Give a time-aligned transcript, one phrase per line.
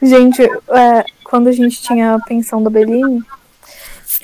[0.00, 3.22] Gente, é, quando a gente tinha a pensão da Beline,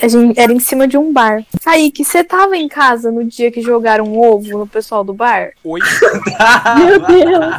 [0.01, 1.45] a gente era em cima de um bar.
[1.63, 5.53] Kaique, você tava em casa no dia que jogaram um ovo no pessoal do bar?
[5.63, 5.81] Oi?
[6.79, 7.55] Meu Deus!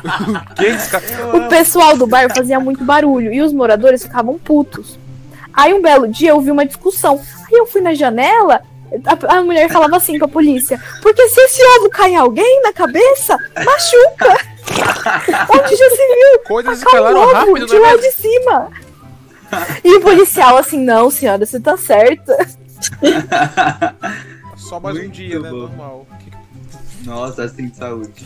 [1.00, 1.38] que?
[1.38, 5.00] O pessoal do bar fazia muito barulho e os moradores ficavam putos.
[5.54, 7.22] Aí um belo dia eu vi uma discussão.
[7.48, 8.62] Aí eu fui na janela,
[9.06, 12.62] a, a mulher falava assim com a polícia: Porque se esse ovo cai em alguém
[12.62, 14.55] na cabeça, machuca!
[15.50, 16.40] Onde já se viu?
[16.48, 18.02] Coisas um escalaram rápido, de não é lá mesmo?
[18.02, 18.72] de cima.
[19.84, 22.36] E o policial assim, não, senhora, você tá certa.
[24.58, 25.50] Só mais um Muito dia, né?
[25.50, 25.58] bom.
[25.58, 26.08] Normal.
[27.06, 28.26] Nossa, assim de saúde.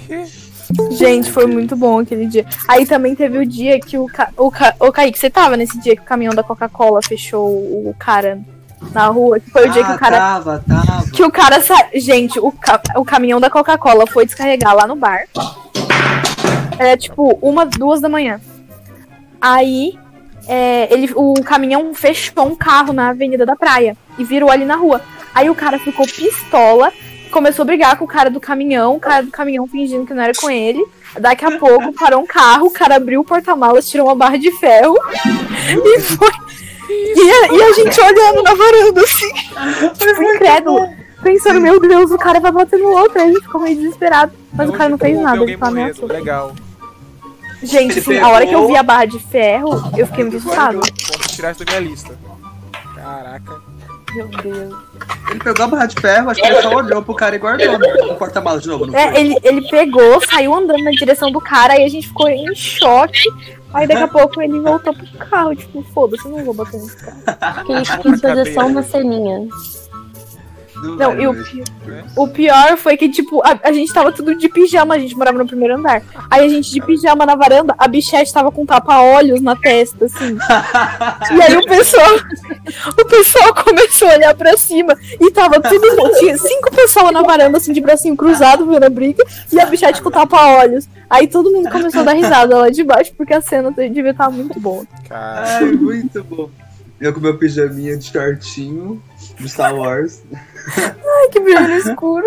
[0.91, 2.45] Gente, foi muito bom aquele dia.
[2.67, 4.31] Aí também teve o dia que o, Ca...
[4.37, 4.75] o, Ca...
[4.79, 8.39] o Kaique, você tava nesse dia que o caminhão da Coca-Cola fechou o cara
[8.93, 9.39] na rua?
[9.39, 10.17] Que foi o dia que Ah, o cara.
[10.17, 11.11] Tava, tava.
[11.11, 11.87] Que o cara sa...
[11.93, 12.81] Gente, o, ca...
[12.95, 15.25] o caminhão da Coca-Cola foi descarregar lá no bar.
[16.77, 18.39] Era tipo uma, duas da manhã.
[19.41, 19.97] Aí
[20.47, 24.75] é, ele, o caminhão fechou um carro na avenida da praia e virou ali na
[24.75, 25.01] rua.
[25.33, 26.91] Aí o cara ficou pistola,
[27.29, 30.23] começou a brigar com o cara do caminhão, o cara do caminhão fingindo que não
[30.23, 30.83] era com ele.
[31.19, 34.51] Daqui a pouco parou um carro, o cara abriu o porta-malas, tirou uma barra de
[34.53, 34.95] ferro
[35.69, 36.31] e foi.
[36.89, 39.33] E a, e a gente olhando na varanda assim,
[39.97, 40.87] tipo, incrédulo.
[41.21, 43.19] Pensando, meu Deus, o cara vai bater no outro.
[43.19, 44.31] Aí a gente ficou meio desesperado.
[44.53, 45.79] Mas o cara não fez Houve nada, ele só morrendo.
[45.81, 46.07] ameaçou.
[46.07, 46.55] Legal.
[47.61, 50.79] Gente, assim, a hora que eu vi a barra de ferro, eu fiquei muito assustada.
[50.79, 52.17] Posso tirar isso da minha lista.
[52.95, 53.61] Caraca.
[54.15, 54.73] Meu Deus.
[55.29, 57.77] Ele pegou a barra de ferro, acho que ele só olhou pro cara e guardou
[58.07, 61.73] no porta-malas de novo, não É, ele, ele pegou, saiu andando na direção do cara,
[61.73, 63.29] aí a gente ficou em choque.
[63.73, 66.97] Aí daqui a pouco ele voltou pro carro, tipo, foda-se, eu não vou bater nesse
[66.97, 67.71] carro.
[67.71, 69.47] Ele quis fazer só uma ceninha.
[70.81, 71.63] Não, e o, pi-
[72.15, 75.37] o pior foi que, tipo, a, a gente tava tudo de pijama, a gente morava
[75.37, 76.01] no primeiro andar.
[76.29, 80.37] Aí a gente de pijama na varanda, a bichete tava com tapa-olhos na testa, assim.
[81.35, 82.09] E aí o pessoal,
[82.99, 85.87] o pessoal começou a olhar pra cima e tava tudo.
[86.19, 90.01] Tinha cinco pessoas na varanda, assim, de bracinho cruzado, vendo a briga, e a bichete
[90.01, 90.87] com tapa-olhos.
[91.09, 94.29] Aí todo mundo começou a dar risada lá de baixo, porque a cena devia estar
[94.29, 94.85] muito boa.
[95.07, 95.59] Cara.
[95.71, 96.49] Muito bom.
[96.99, 99.01] Eu com meu pijaminha de shortinho
[99.39, 100.21] do Star Wars,
[100.77, 102.25] Ai, que brilho no escuro.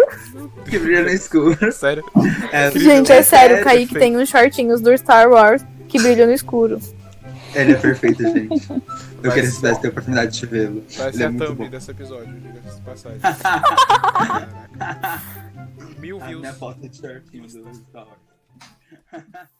[0.69, 1.73] que brilha no escuro.
[1.73, 2.05] Sério.
[2.51, 3.99] É, Gente, é sério, o Kaique perfeito.
[4.01, 6.81] tem uns shortinhos do Star Wars que brilham no escuro.
[7.55, 8.71] Ele é perfeito, gente.
[8.71, 8.81] Eu
[9.31, 10.83] Vai queria se tivesse ter a oportunidade de vê-lo.
[10.97, 11.69] Vai Ele ser é a muito thumb bom.
[11.71, 13.21] desse episódio, diga-se de passagem.
[13.21, 15.23] Caraca.
[16.01, 16.41] Mil A views.
[16.41, 19.13] minha foto de shortinho do Star Wars.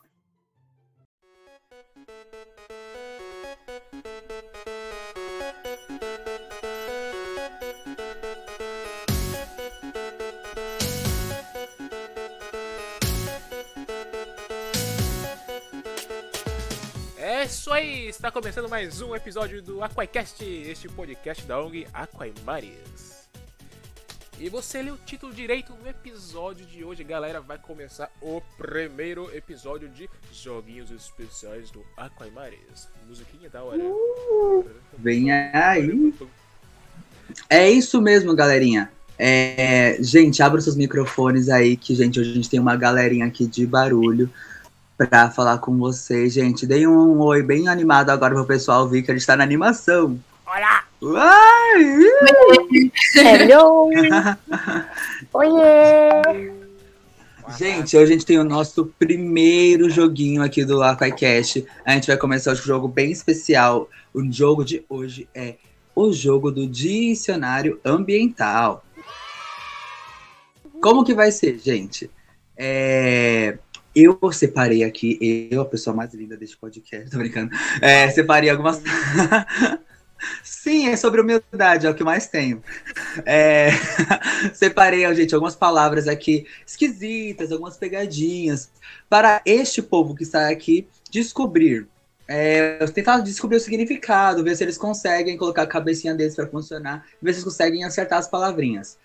[17.53, 23.29] isso aí, está começando mais um episódio do Aquacast, este podcast da ONG Aquaimares.
[24.41, 27.43] E você lê o título direito no episódio de hoje, galera.
[27.43, 32.89] Vai começar o primeiro episódio de Joguinhos Especiais do Aquaimares.
[33.07, 33.83] Musiquinha da hora.
[34.97, 36.15] Vem aí.
[37.51, 38.91] É isso mesmo, galerinha.
[39.19, 43.47] É, gente, abra seus microfones aí, que, gente, hoje a gente tem uma galerinha aqui
[43.47, 44.31] de barulho
[44.97, 46.33] pra falar com vocês.
[46.33, 49.45] Gente, deem um oi bem animado agora pro pessoal ver que a gente tá na
[49.45, 50.19] animação.
[50.47, 50.85] Olá!
[51.01, 52.05] Uai!
[53.17, 53.91] Hello!
[55.33, 56.53] Oiê!
[57.59, 61.67] Gente, hoje a gente tem o nosso primeiro joguinho aqui do AquaiCast.
[61.85, 63.89] A gente vai começar o jogo bem especial.
[64.15, 65.57] O jogo de hoje é
[65.95, 68.85] o jogo do dicionário ambiental.
[70.81, 72.11] Como que vai ser, gente?
[72.57, 73.59] É,
[73.95, 77.51] Eu separei aqui, eu, a pessoa mais linda deste podcast, tô brincando.
[77.81, 78.81] É, separei algumas.
[80.43, 82.63] Sim, é sobre humildade, é o que mais tenho.
[83.27, 83.71] É,
[84.55, 88.71] Separei, gente, algumas palavras aqui esquisitas, algumas pegadinhas,
[89.09, 91.89] para este povo que está aqui descobrir.
[92.29, 97.05] É, tentar descobrir o significado, ver se eles conseguem colocar a cabecinha deles para funcionar,
[97.21, 98.97] ver se eles conseguem acertar as palavrinhas.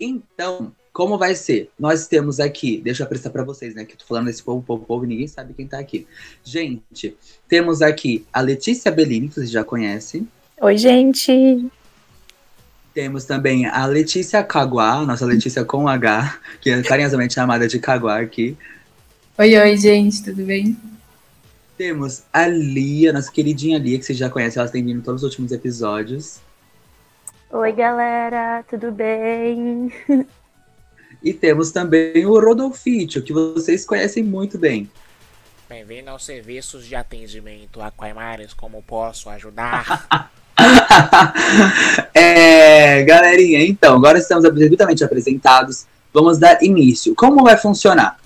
[0.00, 1.68] Então, como vai ser?
[1.78, 3.84] Nós temos aqui, deixa eu apresentar para vocês, né?
[3.84, 6.06] Que eu tô falando desse povo, povo, povo, e ninguém sabe quem tá aqui.
[6.42, 7.14] Gente,
[7.46, 10.26] temos aqui a Letícia Bellini, que vocês já conhecem.
[10.58, 11.70] Oi, gente!
[12.94, 18.18] Temos também a Letícia Caguá, nossa Letícia com H, que é carinhosamente chamada de Caguá
[18.18, 18.56] aqui.
[19.36, 20.78] Oi, oi, gente, tudo bem?
[21.76, 25.22] Temos a Lia, nossa queridinha Lia, que vocês já conhecem, ela tem vindo em todos
[25.22, 26.40] os últimos episódios.
[27.50, 29.92] Oi, galera, tudo bem?
[31.26, 34.88] E temos também o Rodolfito, que vocês conhecem muito bem.
[35.68, 40.30] Bem-vindo aos serviços de atendimento Aquaimares, como posso ajudar?
[42.14, 45.84] é, galerinha, então, agora estamos devidamente apresentados.
[46.14, 47.12] Vamos dar início.
[47.16, 48.20] Como vai funcionar?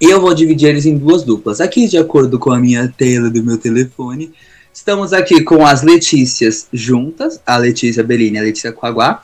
[0.00, 1.60] Eu vou dividir eles em duas duplas.
[1.60, 4.34] Aqui, de acordo com a minha tela do meu telefone,
[4.74, 9.22] estamos aqui com as Letícias juntas, a Letícia Bellini e a Letícia Coaguá,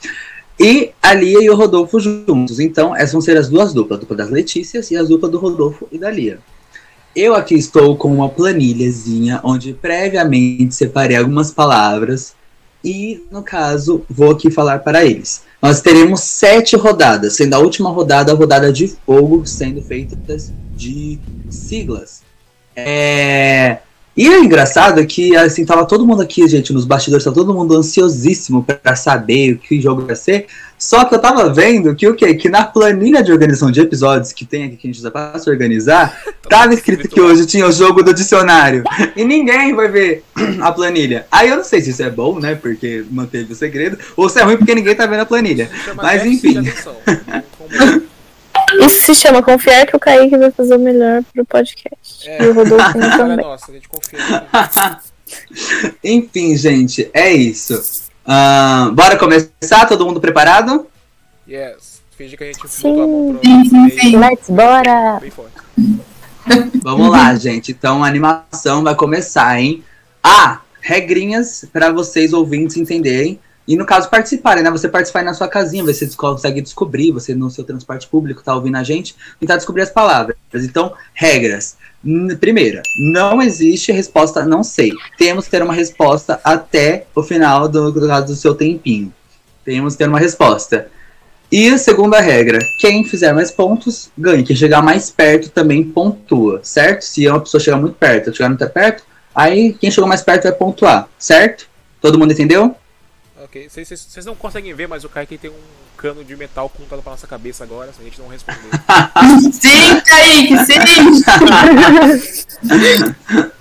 [0.58, 2.60] e a Lia e o Rodolfo juntos.
[2.60, 5.38] Então, essas vão ser as duas duplas, a dupla das Letícias e a dupla do
[5.38, 6.38] Rodolfo e da Lia.
[7.14, 12.34] Eu aqui estou com uma planilhazinha onde previamente separei algumas palavras
[12.84, 15.42] e, no caso, vou aqui falar para eles.
[15.60, 21.18] Nós teremos sete rodadas, sendo a última rodada a rodada de fogo, sendo feitas de
[21.50, 22.22] siglas.
[22.74, 23.78] É...
[24.14, 27.74] E é engraçado que, assim, tava todo mundo aqui, gente, nos bastidores, tava todo mundo
[27.74, 30.46] ansiosíssimo para saber o que jogo ia ser.
[30.78, 32.34] Só que eu tava vendo que o quê?
[32.34, 35.38] Que na planilha de organização de episódios que tem aqui que a gente usa pra
[35.38, 36.20] se organizar,
[36.50, 38.82] tava escrito que hoje tinha o jogo do dicionário.
[39.16, 40.24] E ninguém vai ver
[40.60, 41.26] a planilha.
[41.30, 42.54] Aí eu não sei se isso é bom, né?
[42.54, 45.70] Porque manteve o segredo, ou se é ruim porque ninguém tá vendo a planilha.
[45.96, 46.62] Mas enfim.
[48.80, 52.28] Isso se chama confiar que o Kaique vai fazer o melhor pro podcast.
[52.28, 52.42] É.
[52.42, 53.36] E o Rodolfo também.
[53.36, 54.20] Nossa, a gente confia.
[56.04, 58.02] Enfim, gente, é isso.
[58.26, 59.86] Ah, bora começar?
[59.88, 60.86] Todo mundo preparado?
[61.48, 62.02] Yes.
[62.16, 62.82] Finge que a gente Sim.
[62.82, 64.16] botou a mão pro Sim, sim, sim.
[64.16, 65.20] Let's bora!
[66.82, 67.72] Vamos lá, gente.
[67.72, 69.82] Então a animação vai começar, hein?
[70.22, 73.40] Ah, regrinhas para vocês ouvintes entenderem.
[73.66, 74.70] E no caso participarem, né?
[74.70, 78.76] Você participar na sua casinha, você consegue descobrir, você no seu transporte público tá ouvindo
[78.76, 80.36] a gente, tentar descobrir as palavras.
[80.54, 81.76] Então, regras.
[82.04, 84.90] N- Primeira, não existe resposta não sei.
[85.16, 89.12] Temos que ter uma resposta até o final do, do do seu tempinho.
[89.64, 90.88] Temos que ter uma resposta.
[91.50, 94.42] E a segunda regra, quem fizer mais pontos, ganha.
[94.42, 97.02] Quem chegar mais perto também pontua, certo?
[97.02, 99.04] Se uma pessoa chegar muito perto, chegar muito perto,
[99.34, 101.68] aí quem chegou mais perto vai pontuar, certo?
[102.00, 102.74] Todo mundo entendeu?
[103.52, 103.68] Ok.
[103.68, 105.54] Vocês- não conseguem ver, mas o Kaique tem um
[105.98, 108.70] cano de metal apontado pra nossa cabeça agora, se a gente não responder.
[109.52, 111.22] Sim, Kaique, sim!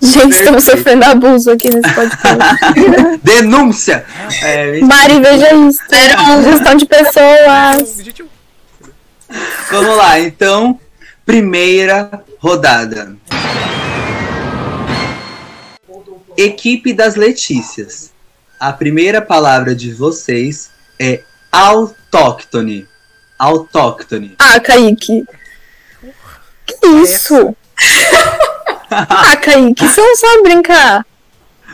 [0.00, 2.38] Gente, estamos sofrendo abuso aqui nesse podcast.
[3.22, 4.06] Denúncia!
[4.42, 5.80] É, Mari, veja isso.
[6.42, 8.02] Gestão de pessoas.
[9.70, 10.80] Vamos lá, então,
[11.26, 13.14] primeira rodada.
[16.36, 18.11] Equipe das Letícias.
[18.62, 22.86] A primeira palavra de vocês é autóctone.
[23.36, 24.36] Autóctone.
[24.38, 25.24] Ah, Kaique.
[26.64, 27.56] Que isso?
[28.94, 31.06] Ah, Kaique, você não sabe brincar.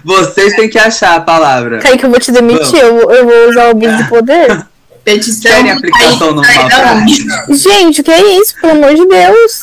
[0.05, 1.81] Vocês têm que achar a palavra.
[1.81, 2.79] Kaique, eu vou te demitir.
[2.79, 4.65] Eu, vou- eu vou usar o abuso de poder.
[5.05, 7.27] Petição Querem aplicação numa frase?
[7.51, 8.55] Gente, o que é isso?
[8.61, 9.61] Pelo amor de Deus.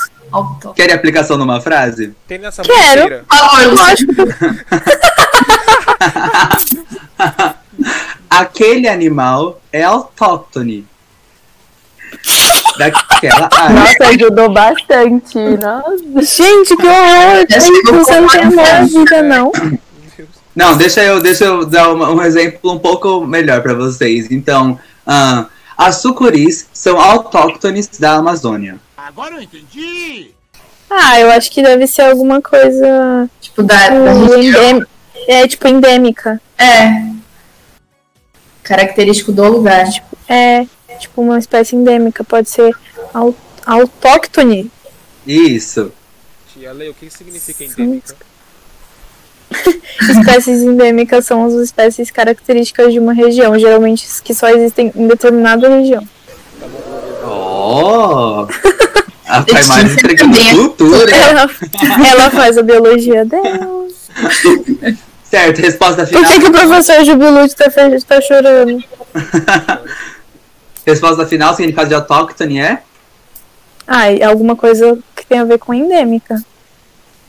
[0.76, 2.14] Querem aplicação numa frase?
[2.28, 3.04] Tem nessa Quero.
[3.04, 3.76] Luciano.
[3.78, 4.14] Lógico
[8.30, 10.86] Aquele animal é autóctone.
[12.78, 13.76] Daquela área.
[13.80, 15.38] Nossa, ajudou bastante.
[15.38, 16.36] Nossa.
[16.36, 17.46] Gente, que horror!
[17.50, 19.52] Você não tem à vida, não.
[20.56, 24.32] Não, deixa eu, deixa eu dar uma- um exemplo um pouco melhor para vocês.
[24.32, 25.48] Então, ah,
[25.78, 28.78] as sucuris são autóctones da Amazônia.
[28.98, 30.32] Agora eu entendi!
[30.90, 33.30] Ah, eu acho que deve ser alguma coisa.
[33.42, 34.88] Tipo, da, da tipo,
[35.28, 36.40] É, tipo, endêmica.
[36.58, 37.06] É.
[38.64, 39.86] Característico do lugar.
[40.28, 40.66] É,
[41.00, 42.24] tipo, uma espécie endêmica.
[42.24, 42.76] Pode ser
[43.14, 43.36] au-
[43.66, 44.72] autóctone.
[45.26, 45.92] Isso.
[46.54, 48.16] Tia Lei, o que significa endêmica?
[50.10, 55.70] Espécies endêmicas são as espécies características de uma região, geralmente que só existem em determinada
[55.70, 56.08] região.
[57.24, 58.48] Oh!
[59.28, 61.16] A Letícia Paimara entregando cultura.
[61.16, 61.50] Ela,
[62.12, 63.88] ela faz a biologia dela.
[65.36, 66.32] Certo, resposta Por final.
[66.32, 67.66] que, que o professor Jubilute tá,
[68.08, 68.82] tá chorando?
[70.86, 72.82] Resposta final, significado de autóctone é?
[73.88, 76.42] Ah, alguma coisa que tem a ver com endêmica.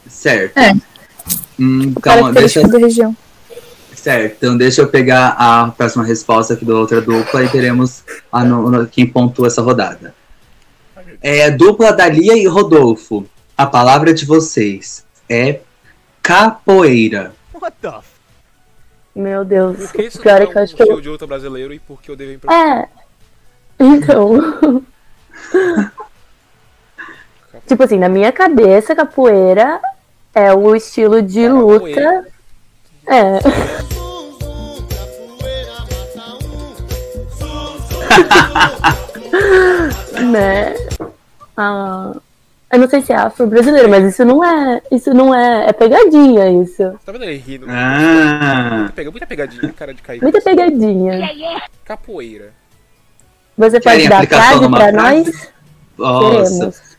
[0.08, 0.56] Certo.
[0.56, 0.72] É.
[1.58, 3.16] Hum, O então, característico deixa, da região.
[3.94, 8.44] certo, então deixa eu pegar a próxima resposta aqui da outra dupla e teremos a
[8.44, 10.14] no- no- quem pontua essa rodada.
[11.22, 13.26] É dupla da Lia e Rodolfo.
[13.56, 15.60] A palavra de vocês é
[16.22, 17.34] capoeira.
[17.60, 18.16] What the f...
[19.14, 19.78] Meu Deus.
[19.78, 21.00] Por que isso Pior não é é que eu um acho que eu.
[21.00, 22.78] de outro brasileiro e por que eu devo impressionar?
[22.78, 22.88] É.
[23.80, 24.82] Então.
[27.66, 29.80] tipo assim, na minha cabeça, capoeira
[30.34, 32.26] é o estilo de É, luta.
[33.06, 33.40] É.
[40.30, 40.74] né?
[41.56, 42.12] Ah,
[42.72, 44.82] Eu não sei se é afro-brasileiro, mas isso não é.
[44.90, 45.68] Isso não é.
[45.68, 46.98] É pegadinha, isso.
[47.04, 47.66] Tá vendo ele rindo?
[47.68, 50.20] Ah, Pega muita pegadinha, cara de cair.
[50.20, 51.30] Muita pegadinha.
[51.84, 52.52] Capoeira.
[53.56, 55.48] Você pode Querem dar frase pra frase?
[55.96, 56.52] nós?
[56.58, 56.96] nossa.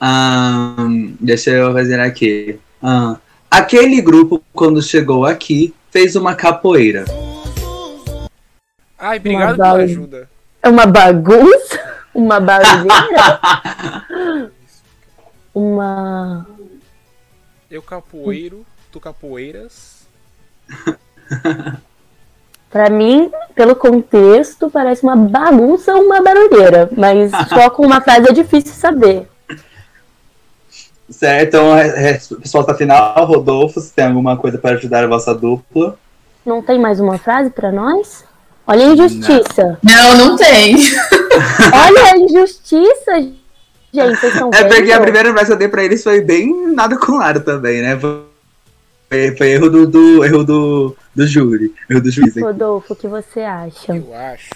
[0.00, 2.58] Ahn, deixa eu fazer aqui.
[2.82, 3.16] Ahn,
[3.50, 7.04] aquele grupo, quando chegou aqui, fez uma capoeira.
[8.98, 10.28] Ai, obrigado pela ajuda.
[10.62, 11.92] É uma bagunça?
[12.14, 13.40] Uma barulheira?
[15.54, 16.46] uma.
[17.70, 20.06] Eu capoeiro, tu capoeiras.
[22.70, 26.88] Pra mim, pelo contexto, parece uma bagunça ou uma barulheira.
[26.96, 29.28] Mas só com uma frase é difícil saber.
[31.10, 35.98] Certo, então, re- resposta final, Rodolfo, se tem alguma coisa para ajudar a vossa dupla.
[36.46, 38.24] Não tem mais uma frase pra nós?
[38.66, 39.78] Olha a injustiça.
[39.82, 40.74] Não, não tem.
[41.74, 43.30] Olha a injustiça,
[43.92, 44.16] gente.
[44.18, 46.96] Vocês estão É porque a primeira frase que eu dei pra eles foi bem nada
[46.98, 47.98] com nada também, né?
[47.98, 52.30] Foi, foi erro do, do- erro do, do júri, erro do juiz.
[52.30, 52.40] aqui.
[52.40, 53.94] Rodolfo, o que você acha?
[53.94, 54.50] Eu acho.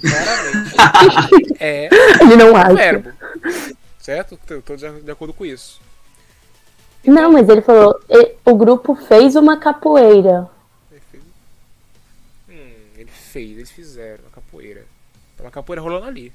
[0.00, 1.56] Claramente.
[1.60, 1.88] É
[2.22, 2.74] Ele não um acha.
[2.74, 3.12] verbo.
[3.98, 4.38] Certo?
[4.50, 5.80] Eu tô de de acordo com isso.
[7.06, 7.98] Não, mas ele falou,
[8.44, 10.48] o grupo fez uma capoeira.
[10.90, 11.22] Ele fez-
[12.48, 14.82] Hum, ele fez, eles fizeram a capoeira.
[15.36, 16.32] Tá uma capoeira rolando ali.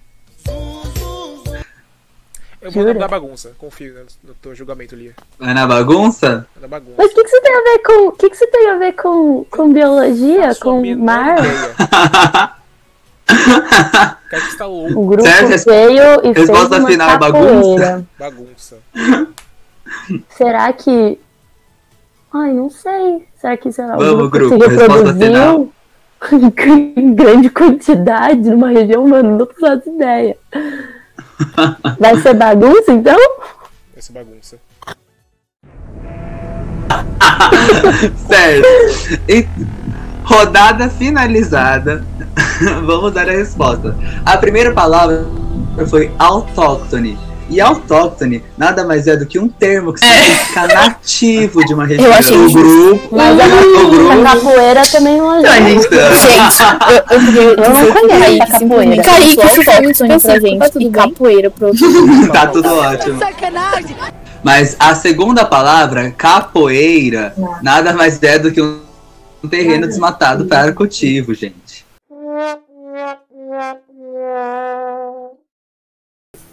[2.61, 2.99] Eu vou Jura?
[2.99, 5.15] dar bagunça, confio no, no teu julgamento ali.
[5.39, 6.45] Vai na bagunça?
[6.59, 6.95] Na bagunça.
[6.97, 8.07] Mas o que, que você tem a ver com.
[8.07, 11.39] O que, que você tem a ver com, com biologia, a com mar?
[11.39, 11.75] ideia.
[14.29, 14.99] Cara que está louco.
[14.99, 18.05] O grupo Certo, veio e fez resposta uma final capoeira.
[18.19, 18.77] Bagunça.
[20.31, 21.17] Será que.
[22.33, 23.25] Ai, não sei.
[23.39, 25.73] Será que sei lá, o Vamos, grupo, grupo, se resposta reproduziu
[26.35, 30.37] em grande quantidade numa região, mano, não faço ideia.
[31.99, 33.17] Vai ser bagunça, então?
[33.95, 34.57] Essa bagunça.
[38.27, 38.67] Certo.
[39.27, 39.47] E-
[40.23, 42.05] rodada finalizada.
[42.85, 43.95] Vamos dar a resposta.
[44.25, 45.25] A primeira palavra
[45.87, 47.17] foi autóctone.
[47.49, 52.13] E autóctone nada mais é do que um termo que significa nativo de uma região.
[52.13, 53.15] achei o grupo.
[53.15, 54.11] Mas a, o grupo.
[54.11, 55.51] a capoeira também não ajuda.
[55.53, 59.03] gente, Gente, eu, eu, queria Eu não conheço essa capoeira.
[59.03, 61.89] Kaique ficou muito pra gente tudo e capoeira pro outro.
[62.31, 63.19] Tá tudo ótimo.
[63.19, 63.95] Sacanagem!
[64.43, 68.89] Mas a segunda palavra, capoeira, nada mais é do que um
[69.43, 71.85] um terreno desmatado para cultivo, gente.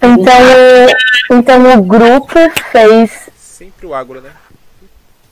[0.03, 2.39] Então, então o grupo
[2.71, 3.11] fez.
[3.39, 4.31] Sempre o agro, né?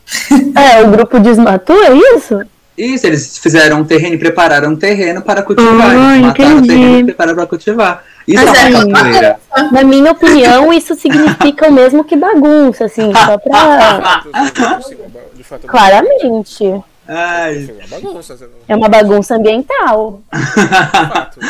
[0.57, 2.41] É, o grupo desmatou, é isso?
[2.77, 5.91] Isso, eles fizeram um terreno e prepararam um terreno para cultivar.
[5.91, 6.69] Ah, eles mataram o entendi.
[6.69, 8.05] terreno e prepararam para cultivar.
[8.27, 9.37] Isso Mas é uma é- capoeira.
[9.71, 14.23] Na minha opinião, isso significa o mesmo que bagunça, assim, só pra.
[15.67, 16.65] Claramente.
[17.07, 17.69] Ai.
[17.69, 20.23] É uma bagunça, É uma bagunça ambiental.
[20.33, 21.41] de fato.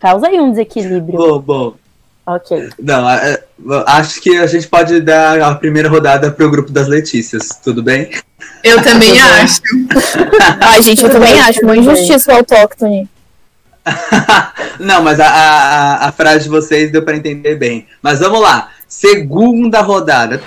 [0.00, 1.18] Causa aí um desequilíbrio.
[1.18, 1.74] bom, bom.
[2.28, 2.68] Ok.
[2.78, 3.42] Não, é,
[3.86, 8.10] acho que a gente pode dar a primeira rodada pro grupo das Letícias, tudo bem?
[8.62, 9.62] eu também acho.
[10.60, 13.08] Ai, gente, eu também acho uma injustiça o autóctone.
[14.78, 17.86] Não, mas a, a, a frase de vocês deu para entender bem.
[18.02, 18.72] Mas vamos lá.
[18.86, 20.42] Segunda rodada.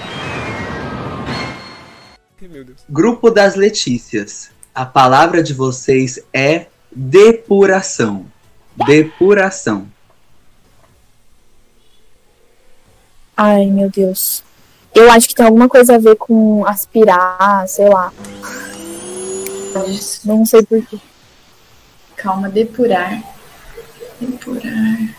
[2.88, 4.52] Grupo das Letícias.
[4.76, 8.28] A palavra de vocês é depuração.
[8.86, 9.88] Depuração.
[13.44, 14.44] Ai, meu Deus.
[14.94, 18.14] Eu acho que tem alguma coisa a ver com aspirar, sei lá.
[20.24, 21.00] Não sei porquê.
[22.16, 23.20] Calma, depurar.
[24.20, 25.16] Depurar.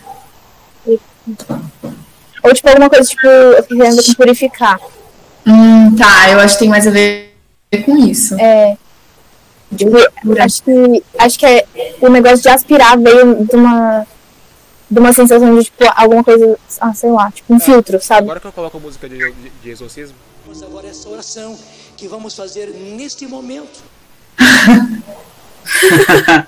[2.44, 4.78] Ou tipo, alguma coisa, tipo, eu tô querendo com purificar.
[5.44, 7.34] Hum, tá, eu acho que tem mais a ver
[7.84, 8.36] com isso.
[8.38, 8.76] É.
[10.44, 11.66] Acho que, acho que é,
[12.00, 14.06] o negócio de aspirar veio de uma,
[14.92, 18.24] de uma sensação de, tipo, alguma coisa, ah, sei lá, tipo um filtro, sabe?
[18.24, 21.56] Agora que eu coloco a música de, de, de exorcismo, Vamos agora essa oração
[21.96, 23.80] que vamos fazer neste momento.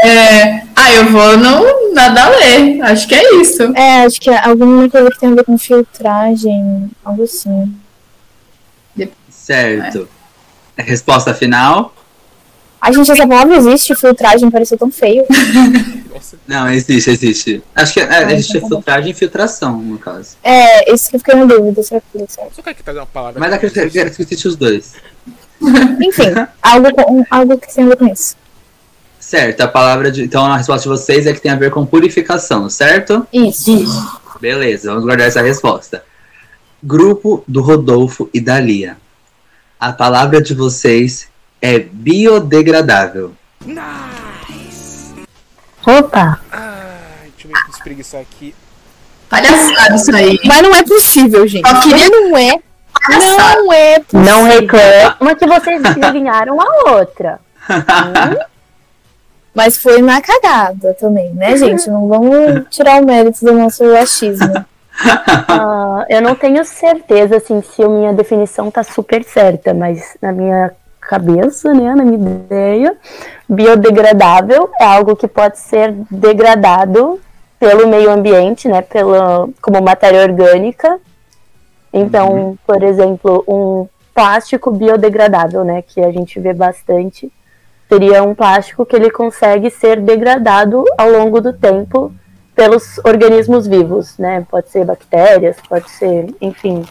[0.00, 2.80] É, ah, eu vou não nada a ler.
[2.82, 3.62] Acho que é isso.
[3.76, 7.74] É, acho que é alguma coisa que tem a ver com filtragem, algo assim.
[9.30, 10.08] Certo.
[10.76, 11.94] Resposta final?
[12.80, 15.24] Ai, gente, essa palavra existe, filtragem, pareceu tão feio.
[16.46, 17.62] Não, existe, existe.
[17.74, 20.36] Acho que é, existe então tá filtragem e filtração, no caso.
[20.42, 23.40] É, isso que eu fiquei na dúvida, será que só quer que trazer uma palavra.
[23.40, 24.94] Mas acredito que existe os dois.
[25.60, 28.36] Enfim, algo, com, algo que tem a ver com isso.
[29.20, 30.24] Certo, a palavra de.
[30.24, 33.26] Então a resposta de vocês é que tem a ver com purificação, certo?
[33.32, 33.70] Isso.
[33.70, 34.20] Isso.
[34.40, 36.04] Beleza, vamos guardar essa resposta.
[36.82, 38.96] Grupo do Rodolfo e da Lia.
[39.78, 41.27] A palavra de vocês
[41.60, 43.32] é biodegradável.
[45.86, 46.40] Opa!
[46.52, 48.54] Ai, deixa eu me espreguiçar aqui.
[49.28, 50.38] Palhaçada isso aí.
[50.44, 51.68] Mas não é possível, gente.
[51.68, 52.58] Só queria- Não é.
[53.06, 53.62] Palhaçada.
[53.62, 54.24] Não é possível.
[54.24, 57.40] Não reclama que vocês ganharam a outra.
[59.54, 61.88] Mas foi na cagada também, né, gente?
[61.90, 64.52] Não vamos tirar o mérito do nosso achismo.
[65.00, 70.32] Ah, eu não tenho certeza assim, se a minha definição tá super certa, mas na
[70.32, 70.72] minha
[71.08, 72.96] cabeça, né, na minha ideia,
[73.48, 77.18] biodegradável é algo que pode ser degradado
[77.58, 81.00] pelo meio ambiente, né, pela, como matéria orgânica.
[81.90, 87.32] Então, por exemplo, um plástico biodegradável, né, que a gente vê bastante,
[87.88, 92.12] seria um plástico que ele consegue ser degradado ao longo do tempo
[92.54, 94.44] pelos organismos vivos, né?
[94.50, 96.84] Pode ser bactérias, pode ser, enfim,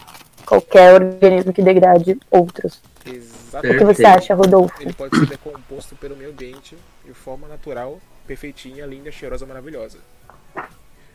[0.46, 2.80] qualquer organismo que degrade outros.
[3.08, 3.84] O que Exatamente.
[3.84, 4.74] você acha, Rodolfo?
[4.80, 9.98] Ele pode ser decomposto pelo meio ambiente de forma natural, perfeitinha, linda, cheirosa, maravilhosa.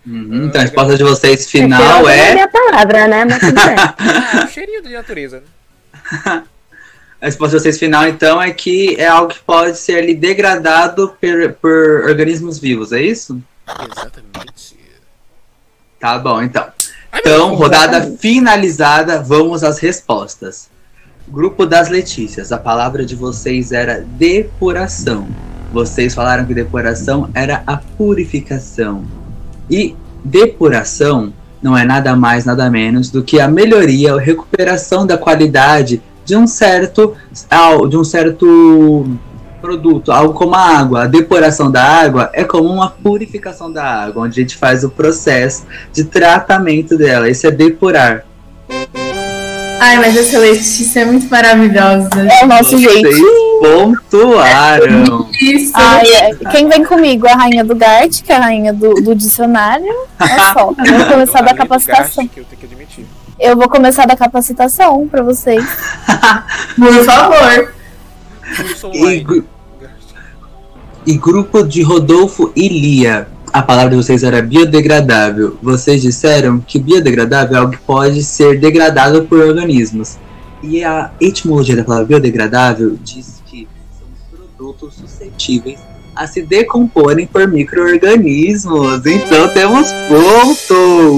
[0.05, 2.33] Uhum, então a resposta de vocês final Cheirosa não é é.
[2.33, 3.25] minha palavra, né?
[3.25, 3.75] Mas tudo bem.
[3.77, 6.43] Ah, um cheirinho de natureza, né?
[7.21, 11.15] A resposta de vocês final, então, é que é algo que pode ser ali degradado
[11.21, 13.41] por, por organismos vivos, é isso?
[13.89, 14.77] Exatamente.
[16.01, 16.67] Tá bom, então.
[17.15, 20.69] Então, rodada finalizada, vamos às respostas.
[21.27, 25.27] Grupo das Letícias, a palavra de vocês era depuração.
[25.71, 29.03] Vocês falaram que depuração era a purificação.
[29.69, 35.17] E depuração não é nada mais, nada menos do que a melhoria ou recuperação da
[35.17, 37.15] qualidade de um certo,
[37.89, 39.17] de um certo
[39.61, 41.03] produto, algo como a água.
[41.03, 44.89] A depuração da água é como uma purificação da água, onde a gente faz o
[44.89, 47.29] processo de tratamento dela.
[47.29, 48.25] Isso é depurar.
[49.85, 52.09] Ai, mas essa Letícia é muito maravilhosa.
[52.39, 53.59] É o nosso Vocês jeito.
[53.61, 55.27] pontuaram.
[55.41, 55.71] Isso.
[55.75, 56.35] Ai, é.
[56.51, 57.27] Quem vem comigo?
[57.27, 59.93] A rainha do Gart, que é a rainha do, do dicionário.
[60.19, 62.27] Olha só, eu vou começar da capacitação.
[62.27, 63.05] que eu tenho que admitir.
[63.39, 65.65] Eu vou começar da capacitação pra vocês.
[66.77, 67.73] Por favor.
[68.93, 69.45] E, gru-
[71.05, 73.27] e grupo de Rodolfo e Lia.
[73.53, 75.59] A palavra de vocês era biodegradável.
[75.61, 80.17] Vocês disseram que biodegradável é algo que pode ser degradado por organismos.
[80.63, 85.79] E a etimologia da palavra biodegradável diz que são os produtos suscetíveis
[86.15, 89.05] a se decomporem por micro-organismos.
[89.05, 90.73] Então temos ponto!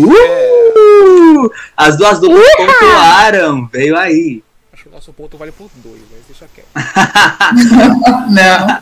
[0.09, 1.49] Uhul!
[1.77, 3.65] As duas duplas pontuaram.
[3.67, 4.43] Veio aí.
[4.73, 6.67] Acho que o nosso ponto vale por dois, mas deixa quieto.
[8.29, 8.81] Não.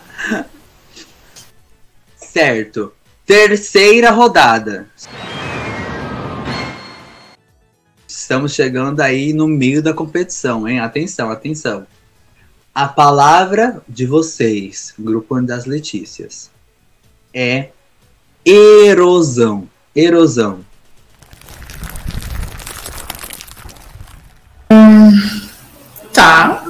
[2.16, 2.92] Certo.
[3.26, 4.86] Terceira rodada.
[8.06, 10.80] Estamos chegando aí no meio da competição, hein?
[10.80, 11.86] Atenção, atenção.
[12.74, 16.50] A palavra de vocês, Grupo das Letícias,
[17.32, 17.70] é
[18.44, 19.68] erosão.
[19.96, 20.64] Erosão.
[26.12, 26.64] Tá.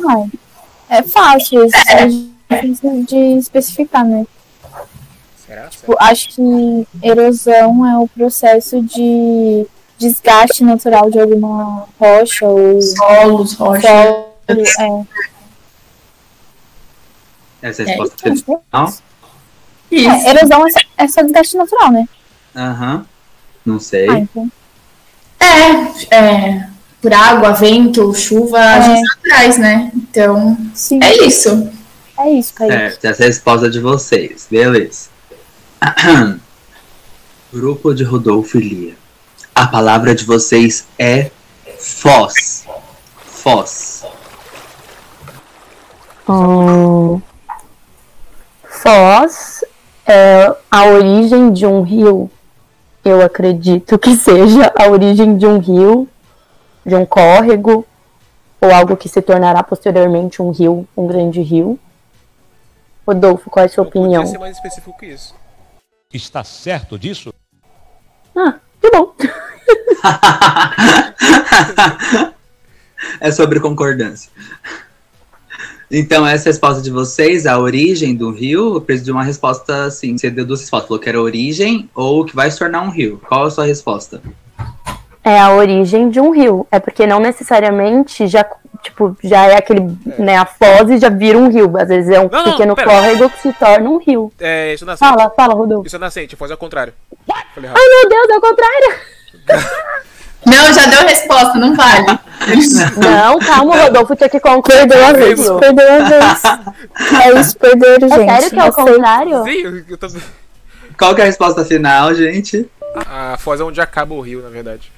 [0.89, 4.25] É fácil, isso é difícil de especificar, né?
[5.47, 5.67] Será?
[5.69, 9.67] Tipo, acho que erosão é o processo de
[9.99, 13.87] desgaste natural de alguma rocha ou Solos, rocha.
[13.89, 15.07] solo.
[17.63, 17.69] É.
[17.69, 18.37] Essa é a É, resposta então,
[18.71, 18.93] final?
[19.91, 20.11] Isso.
[20.11, 22.09] É, erosão é só, é só desgaste natural, né?
[22.57, 23.07] Aham.
[23.65, 24.09] Não sei.
[24.09, 24.51] Ah, então.
[25.41, 26.69] É, é.
[27.01, 29.91] Por água, vento, chuva, agentes naturais, né?
[29.95, 31.71] Então, Sim, é isso.
[32.19, 32.75] é isso, Kaique.
[32.75, 34.47] Certo, essa é a resposta de vocês.
[34.51, 35.09] Beleza.
[37.53, 38.95] Grupo de Rodolfo e Lia.
[39.55, 41.31] A palavra de vocês é
[41.79, 42.67] foz.
[43.27, 44.05] Foz.
[46.29, 47.21] Hum,
[48.65, 49.65] Foz
[50.07, 52.31] é a origem de um rio.
[53.05, 56.09] Eu acredito que seja a origem de um rio,
[56.85, 57.87] de um córrego,
[58.61, 61.79] ou algo que se tornará posteriormente um rio, um grande rio.
[63.07, 64.27] Rodolfo, qual é a sua Não podia opinião?
[64.27, 65.35] ser mais específico que isso.
[66.15, 67.35] Está certo disso?
[68.37, 69.13] Ah, que bom.
[73.21, 74.31] é sobre concordância.
[75.91, 79.25] Então, essa é a resposta de vocês, a origem do rio, eu preciso de uma
[79.25, 80.17] resposta assim.
[80.17, 80.89] Você deu duas respostas.
[80.89, 83.21] Falou que era origem ou que vai se tornar um rio.
[83.29, 84.23] Qual a sua resposta?
[85.25, 86.65] É a origem de um rio.
[86.71, 88.47] É porque não necessariamente já
[88.85, 91.73] Tipo, já é aquele, né, a foz e já vira um rio.
[91.77, 92.89] Às vezes é um Não, não, pequeno pera.
[92.89, 94.31] córrego que se torna um rio.
[94.39, 95.09] É, isso é nascente.
[95.11, 95.87] Fala, fala, Rodolfo.
[95.87, 96.93] Isso é nascente, faz ao contrário.
[97.55, 97.79] Falei errado.
[97.81, 98.95] Ai, meu Deus, é o contrário.
[100.47, 102.07] Não, já deu resposta, não vale.
[102.99, 104.77] Não, calma, o Rodolfo tinha que concluir.
[104.87, 106.43] Perdeu a vez, perdeu a vez.
[107.25, 108.31] É isso, perderam, É gente.
[108.31, 109.43] sério que é o contrário?
[109.45, 110.07] Sim, eu, eu tô...
[110.99, 112.71] Qual que é a resposta final, gente?
[112.95, 114.93] A foz é onde acaba o rio, na verdade.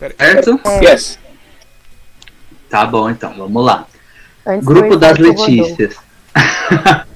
[0.00, 0.60] Certo?
[0.82, 1.18] Yes.
[2.74, 3.86] Tá bom, então, vamos lá.
[4.44, 5.16] Antes Grupo das.
[5.16, 5.94] Letícias.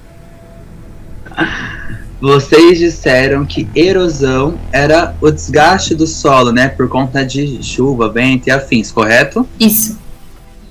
[2.21, 6.69] Vocês disseram que erosão era o desgaste do solo, né?
[6.69, 9.45] Por conta de chuva, vento e afins, correto?
[9.59, 9.99] Isso.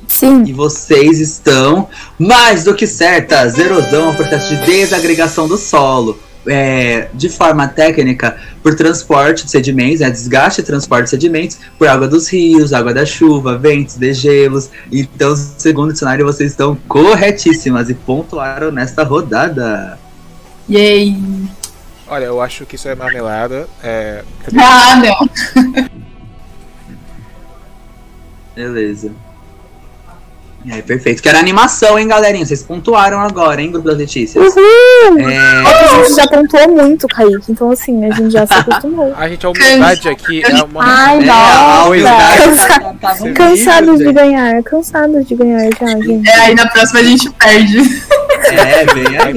[0.07, 0.45] Sim.
[0.47, 1.87] E vocês estão
[2.19, 3.59] mais do que certas.
[3.59, 6.19] Erosão é um processo de desagregação do solo.
[6.49, 11.87] É, de forma técnica, por transporte de sedimentos, né, desgaste e transporte de sedimentos, por
[11.89, 14.71] água dos rios, água da chuva, ventos, degelos.
[14.91, 19.99] Então, segundo o dicionário, vocês estão corretíssimas e pontuaram nesta rodada.
[20.71, 21.17] Yay.
[22.07, 23.69] Olha, eu acho que isso é marmelada.
[23.83, 24.25] É...
[24.59, 25.89] Ah, não.
[28.57, 29.13] Beleza.
[30.65, 31.23] E aí, perfeito.
[31.23, 32.45] Quero animação, hein, galerinha?
[32.45, 34.55] Vocês pontuaram agora, hein, grupo das Letícias?
[34.55, 34.65] Uhul!
[34.99, 37.53] É, A gente já pontuou muito, Kaique.
[37.53, 39.15] Então, assim, a gente já se acostumou.
[39.17, 40.85] A gente, a humildade aqui é uma.
[40.85, 41.89] Ai, é, nossa.
[41.89, 42.43] humildade
[43.21, 46.29] no Cansados de ganhar, cansados de ganhar já, gente.
[46.29, 47.79] É, aí na próxima a gente perde.
[48.51, 49.37] É, vem Aí,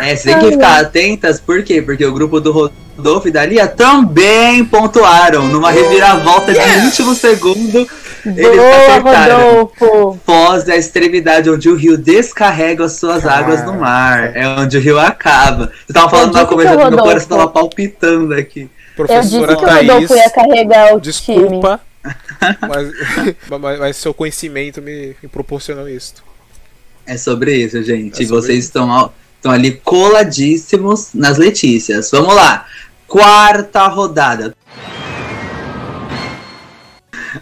[0.00, 1.80] É, você tem que ficar atentas, por quê?
[1.80, 5.48] Porque o grupo do Rodolfo e da Lia também pontuaram.
[5.48, 7.88] Numa reviravolta de último segundo,
[8.26, 9.64] eles Boa, acertaram.
[9.64, 10.20] Rodolfo.
[10.24, 14.34] Foz é a extremidade onde o rio descarrega as suas águas no mar.
[14.34, 15.70] É onde o rio acaba.
[15.86, 18.70] Você tava falando disse começo, que o meu coração tava palpitando aqui.
[18.96, 21.12] Eu disse Professora que o Thaís, Rodolfo ia carregar o time.
[21.12, 21.80] desculpa.
[22.60, 22.92] Mas,
[23.60, 26.14] mas, mas seu conhecimento me, me proporcionou isso.
[27.06, 28.22] É sobre isso, gente.
[28.22, 28.68] É sobre Vocês isso.
[28.68, 32.10] estão, estão ali coladíssimos nas Letícias.
[32.10, 32.66] Vamos lá.
[33.06, 34.54] Quarta rodada.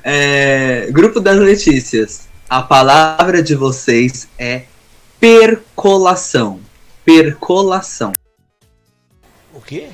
[0.04, 2.28] É, grupo das Letícias.
[2.48, 4.62] A palavra de vocês é
[5.18, 6.60] percolação.
[7.04, 8.12] Percolação.
[9.54, 9.88] O quê?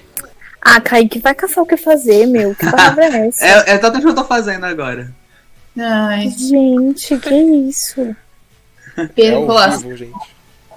[0.61, 2.55] Ah, Kaique, vai caçar o que fazer, meu.
[2.55, 3.45] Que palavra é essa?
[3.47, 5.13] É, é exatamente o que eu tô fazendo agora.
[5.79, 8.17] Ai, Gente, que isso?
[8.97, 9.81] É percolação.
[9.83, 10.13] vivo, gente.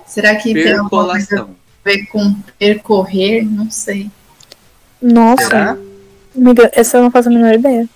[0.05, 1.55] Será que tem alguma coisa Percolação.
[1.85, 3.43] a ver com percorrer?
[3.43, 4.11] Não sei.
[5.01, 5.77] Nossa, Será?
[6.37, 7.89] amiga, essa eu não faço a menor ideia.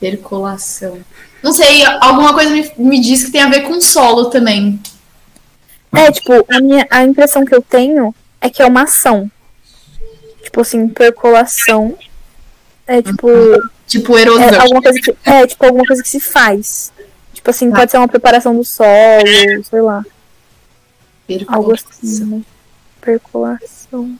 [0.00, 0.98] Percolação.
[1.42, 4.80] Não sei, alguma coisa me, me diz que tem a ver com solo também.
[5.92, 9.30] É, tipo, a, minha, a impressão que eu tenho é que é uma ação.
[10.42, 11.96] Tipo assim, percolação.
[12.86, 13.28] É tipo.
[13.86, 14.60] Tipo É erosão.
[14.60, 15.16] alguma coisa que.
[15.24, 16.92] É, tipo, alguma coisa que se faz.
[17.34, 18.84] Tipo assim, pode ser uma preparação do solo,
[19.68, 20.04] sei lá.
[21.48, 22.42] Algo assim, né?
[23.00, 24.18] Percolação.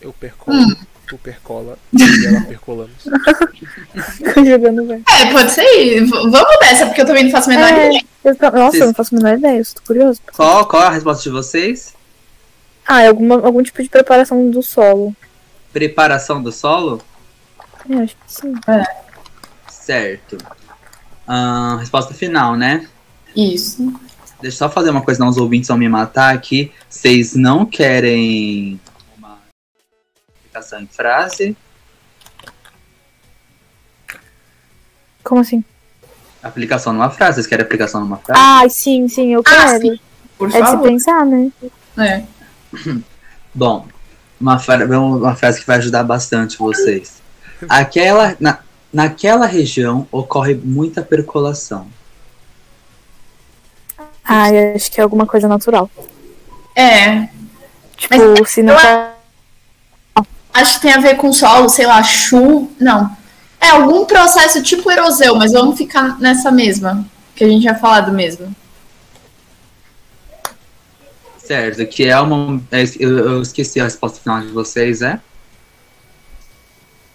[0.00, 2.92] Eu percolo, tu percola e ela percolamos.
[4.46, 5.02] Jogando velho.
[5.08, 6.04] É, pode ser.
[6.06, 8.04] Vamos nessa, porque eu também não faço a menor É, ideia.
[8.24, 10.20] eu tô- Nossa, Vocês- eu não faço a menor ideia, eu tô curioso.
[10.34, 11.94] Qual, qual a resposta de vocês?
[12.86, 15.14] Ah, é alguma, algum tipo de preparação do solo.
[15.72, 17.00] Preparação do solo?
[17.88, 18.54] É, acho que sim.
[19.68, 20.38] Certo.
[21.26, 22.86] Ahn, resposta final, né?
[23.34, 23.82] Isso.
[24.40, 26.70] Deixa eu só fazer uma coisa, não os ouvintes vão me matar aqui.
[26.88, 28.78] Vocês não querem
[30.54, 31.56] explicação em frase?
[35.22, 35.64] Como assim?
[36.42, 37.36] Aplicação numa frase?
[37.36, 38.40] Vocês querem aplicação numa frase?
[38.42, 39.98] Ah, sim, sim, eu Ah, quero.
[40.38, 40.88] Por é de se favor.
[40.88, 41.50] pensar, né?
[41.98, 42.22] É.
[43.54, 43.86] Bom,
[44.40, 47.22] uma, fra- vamos- uma frase que vai ajudar bastante vocês.
[47.68, 48.58] Aquela, na,
[48.92, 51.88] naquela região ocorre muita percolação.
[54.22, 55.90] Ah, eu acho que é alguma coisa natural.
[56.76, 57.28] É.
[57.96, 58.74] Tipo, se não.
[60.54, 62.68] Acho que tem a ver com solo, sei lá, chuva.
[62.78, 63.10] Não.
[63.60, 67.04] É algum processo tipo erosão, mas vamos ficar nessa mesma.
[67.34, 68.54] Que a gente tinha falado mesmo.
[71.38, 72.62] Certo, que é uma.
[72.70, 75.20] é, Eu, eu esqueci a resposta final de vocês, é?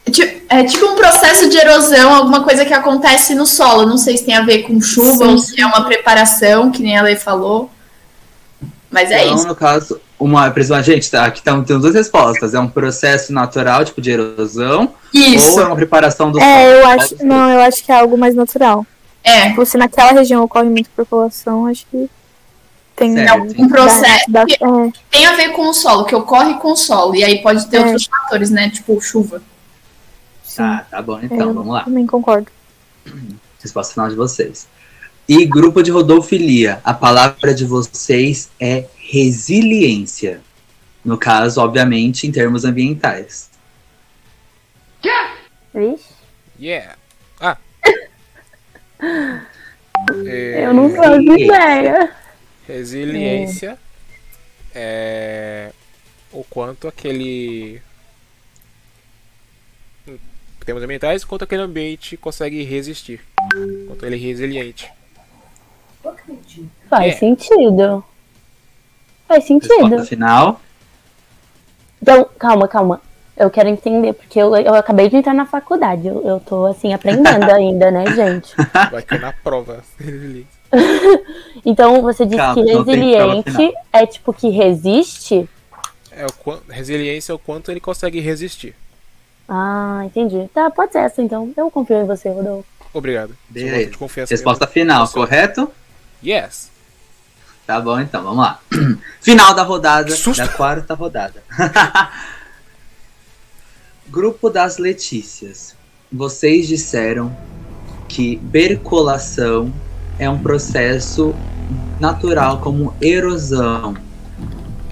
[0.05, 3.85] É É tipo um processo de erosão, alguma coisa que acontece no solo.
[3.87, 6.81] Não sei se tem a ver com chuva Sim, ou se é uma preparação, que
[6.81, 7.71] nem a Lei falou.
[8.91, 9.47] Mas é então, isso.
[9.47, 10.51] no caso, uma.
[10.57, 12.53] exemplo, Gente, tá, aqui estão tendo duas respostas.
[12.53, 15.53] É um processo natural, tipo de erosão, Isso.
[15.53, 16.93] ou é uma preparação do É, eu solo?
[16.99, 17.25] acho.
[17.25, 18.85] Não, eu acho que é algo mais natural.
[19.23, 19.49] É.
[19.49, 22.09] Tipo, se naquela região ocorre muita percolação, acho que
[22.95, 23.61] tem Certo.
[23.61, 26.75] Um processo da- que é, tem a ver com o solo, que ocorre com o
[26.75, 27.15] solo.
[27.15, 27.85] E aí pode ter É.
[27.85, 28.69] outros fatores, né?
[28.69, 29.41] Tipo chuva.
[30.43, 30.57] sim.
[30.57, 31.83] Tá, tá bom, É, então, eu vamos lá.
[31.83, 32.47] Também concordo.
[33.61, 34.67] Resposta final de vocês.
[35.29, 40.41] E grupo de rodofilia, a palavra de vocês é resiliência.
[41.05, 43.51] No caso, obviamente, em termos ambientais.
[45.71, 46.09] Vixe,
[46.59, 46.97] Yeah.
[47.39, 47.57] Ah.
[50.25, 51.45] É, eu não faço Resiliência.
[51.45, 52.15] ideia.
[52.67, 53.79] Resiliência
[54.73, 55.71] é
[56.31, 57.79] o quanto aquele.
[60.07, 63.21] em termos ambientais, quanto aquele ambiente consegue resistir.
[63.87, 64.91] Quanto ele é resiliente.
[66.89, 67.17] Faz É.
[67.17, 68.03] sentido.
[69.27, 70.05] Faz Resposta sentido.
[70.05, 70.59] final.
[72.01, 73.01] Então, calma, calma.
[73.37, 76.07] Eu quero entender, porque eu, eu acabei de entrar na faculdade.
[76.07, 78.53] Eu, eu tô, assim, aprendendo ainda, né, gente?
[78.91, 79.83] Vai cair na prova.
[81.65, 85.49] Então, você disse Calma, que resiliente é tipo que resiste?
[86.11, 88.75] É o resiliência é o quanto ele consegue resistir.
[89.47, 90.47] Ah, entendi.
[90.53, 91.51] Tá, pode ser essa, então.
[91.57, 92.65] Eu confio em você, Rodolfo.
[92.93, 93.35] Obrigado.
[93.49, 93.97] Beleza.
[94.29, 95.13] Resposta final, Você.
[95.15, 95.71] correto?
[96.23, 96.69] Yes.
[97.65, 98.59] Tá bom, então, vamos lá.
[99.21, 101.43] Final da rodada, da quarta rodada.
[104.07, 105.75] Grupo das Letícias.
[106.11, 107.35] Vocês disseram
[108.07, 109.71] que percolação
[110.17, 111.35] é um processo
[111.99, 113.95] natural como erosão.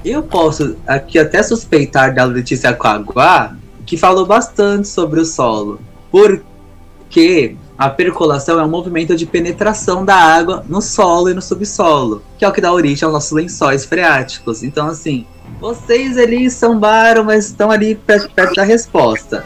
[0.05, 5.81] Eu posso aqui até suspeitar da Letícia Coaguá, que falou bastante sobre o solo.
[6.11, 12.23] Porque a percolação é um movimento de penetração da água no solo e no subsolo,
[12.37, 14.63] que é o que dá origem aos nossos lençóis freáticos.
[14.63, 15.27] Então, assim,
[15.59, 19.45] vocês ali sambaram, mas estão ali perto, perto da resposta.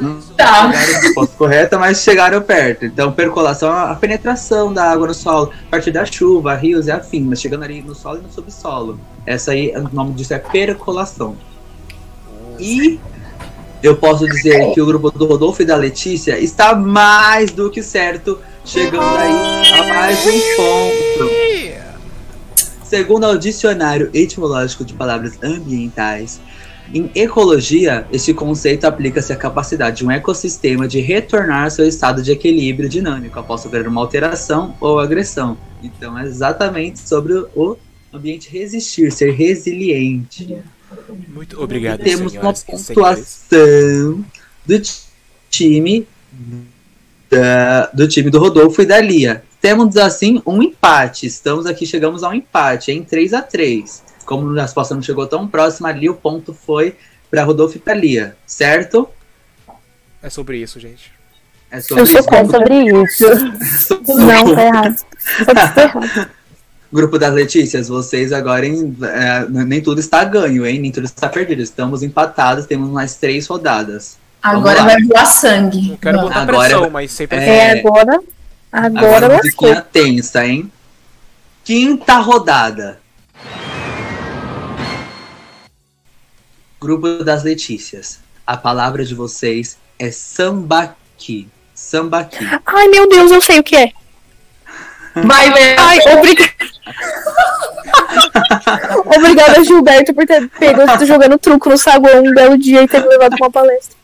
[0.00, 0.72] Não Tá.
[0.72, 2.84] chegaram correta, mas chegaram perto.
[2.84, 6.92] Então, percolação é a penetração da água no solo, a partir da chuva, rios e
[6.92, 9.00] afins, mas chegando ali no solo e no subsolo.
[9.26, 11.36] Essa aí, o nome disso é percolação.
[12.60, 13.00] E
[13.82, 17.82] eu posso dizer que o grupo do Rodolfo e da Letícia está mais do que
[17.82, 21.30] certo, chegando aí a mais um ponto.
[22.82, 26.40] Segundo o dicionário etimológico de palavras ambientais,
[26.92, 32.22] em ecologia, este conceito aplica-se à capacidade de um ecossistema de retornar ao seu estado
[32.22, 35.58] de equilíbrio dinâmico após sofrer uma alteração ou agressão.
[35.82, 37.76] Então, é exatamente sobre o
[38.12, 40.56] ambiente resistir, ser resiliente.
[41.28, 44.24] Muito obrigado, Temos uma e pontuação
[44.66, 45.02] do ti-
[45.50, 46.06] time
[47.30, 49.42] da- do time do Rodolfo e da Lia.
[49.60, 51.26] Temos assim um empate.
[51.26, 55.26] Estamos aqui, chegamos a um empate em 3 a 3 Como a resposta não chegou
[55.26, 56.96] tão próxima, ali o ponto foi
[57.30, 59.08] para Rodolfo e para Lia, certo?
[60.22, 61.12] É sobre isso, gente.
[61.70, 62.34] É sobre Eu sou isso.
[62.34, 64.02] É sobre isso.
[64.16, 64.96] Não, tá errado.
[65.74, 66.30] Tá errado.
[66.90, 70.78] Grupo das Letícias, vocês agora em- é, nem tudo está ganho, hein?
[70.80, 71.60] Nem tudo está perdido.
[71.60, 74.16] Estamos empatados, temos mais três rodadas.
[74.42, 75.90] Agora vai voar sangue.
[75.90, 77.48] Não quero botar Agora- pressão, mas sempre É.
[77.48, 78.20] É, agora.
[78.72, 80.70] Agora Agora musiquinha tensa, hein?
[81.64, 82.98] Quinta rodada.
[86.80, 88.20] Grupo das Letícias.
[88.46, 91.48] A palavra de vocês é sambaqui.
[91.74, 92.38] Sambaqui.
[92.64, 93.92] Ai, meu Deus, eu sei o que é.
[95.14, 95.76] Vai ver.
[95.78, 96.52] Ai, obrigada.
[99.16, 103.08] Obrigada, Gilberto, por ter pego jogando truco no saguão um belo dia e ter me
[103.08, 103.96] levado pra uma palestra.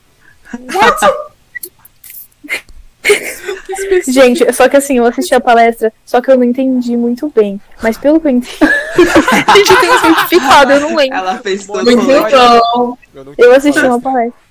[4.08, 7.60] Gente, só que assim, eu assisti a palestra, só que eu não entendi muito bem.
[7.82, 8.96] Mas pelo que eu entendi, a
[9.56, 11.18] gente tem um certificado, eu não lembro.
[11.18, 12.96] Ela fez todo Muito bom.
[13.14, 14.44] Eu, Eu assisti uma palestra.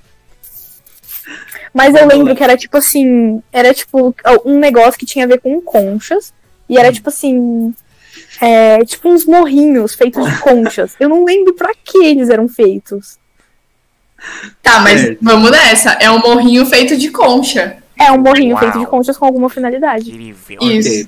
[1.74, 5.40] Mas eu lembro que era tipo assim, era tipo um negócio que tinha a ver
[5.40, 6.32] com conchas.
[6.74, 7.74] E era tipo assim,
[8.42, 10.96] é, tipo uns morrinhos feitos de conchas.
[11.00, 13.18] Eu não lembro pra que eles eram feitos.
[14.62, 15.20] Tá, mas Certo.
[15.22, 15.92] vamos nessa.
[15.94, 17.78] É um morrinho feito de concha.
[18.00, 18.60] É um morrinho Uau.
[18.64, 20.10] feito de conchas com alguma finalidade.
[20.10, 20.58] Incrível.
[20.62, 20.90] Isso.
[20.90, 21.08] Ok.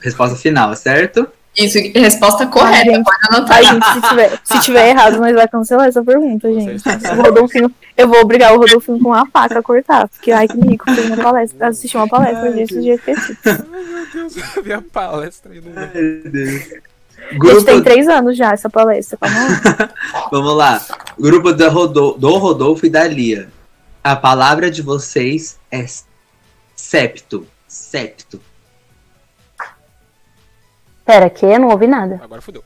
[0.00, 1.26] Resposta final, certo?
[1.56, 2.90] Isso, resposta correta.
[2.92, 3.04] gente.
[3.04, 6.82] Pode anotar gente, se tiver, se tiver errado, nós vai cancelar essa pergunta, gente.
[6.86, 10.08] O Rodolfinho, eu vou obrigar o Rodolfinho com uma faca a cortar.
[10.08, 13.40] Porque, ai, que mico, fez uma palestra, assistir uma palestra disso de específico.
[13.46, 14.36] Ai, meu Deus,
[14.72, 15.94] a palestra e não lembro.
[16.22, 16.62] Meu Deus.
[17.18, 19.90] A gente Grupo, tem três anos já essa palestra, lá.
[20.30, 20.80] vamos lá.
[21.18, 23.48] Grupo da Rodo- do Rodolfo e da Lia.
[24.04, 25.84] A palavra de vocês é
[26.76, 27.46] septo.
[27.66, 28.40] Septo.
[31.04, 31.46] Pera, que?
[31.46, 32.20] Eu não ouvi nada.
[32.22, 32.62] Agora fodeu.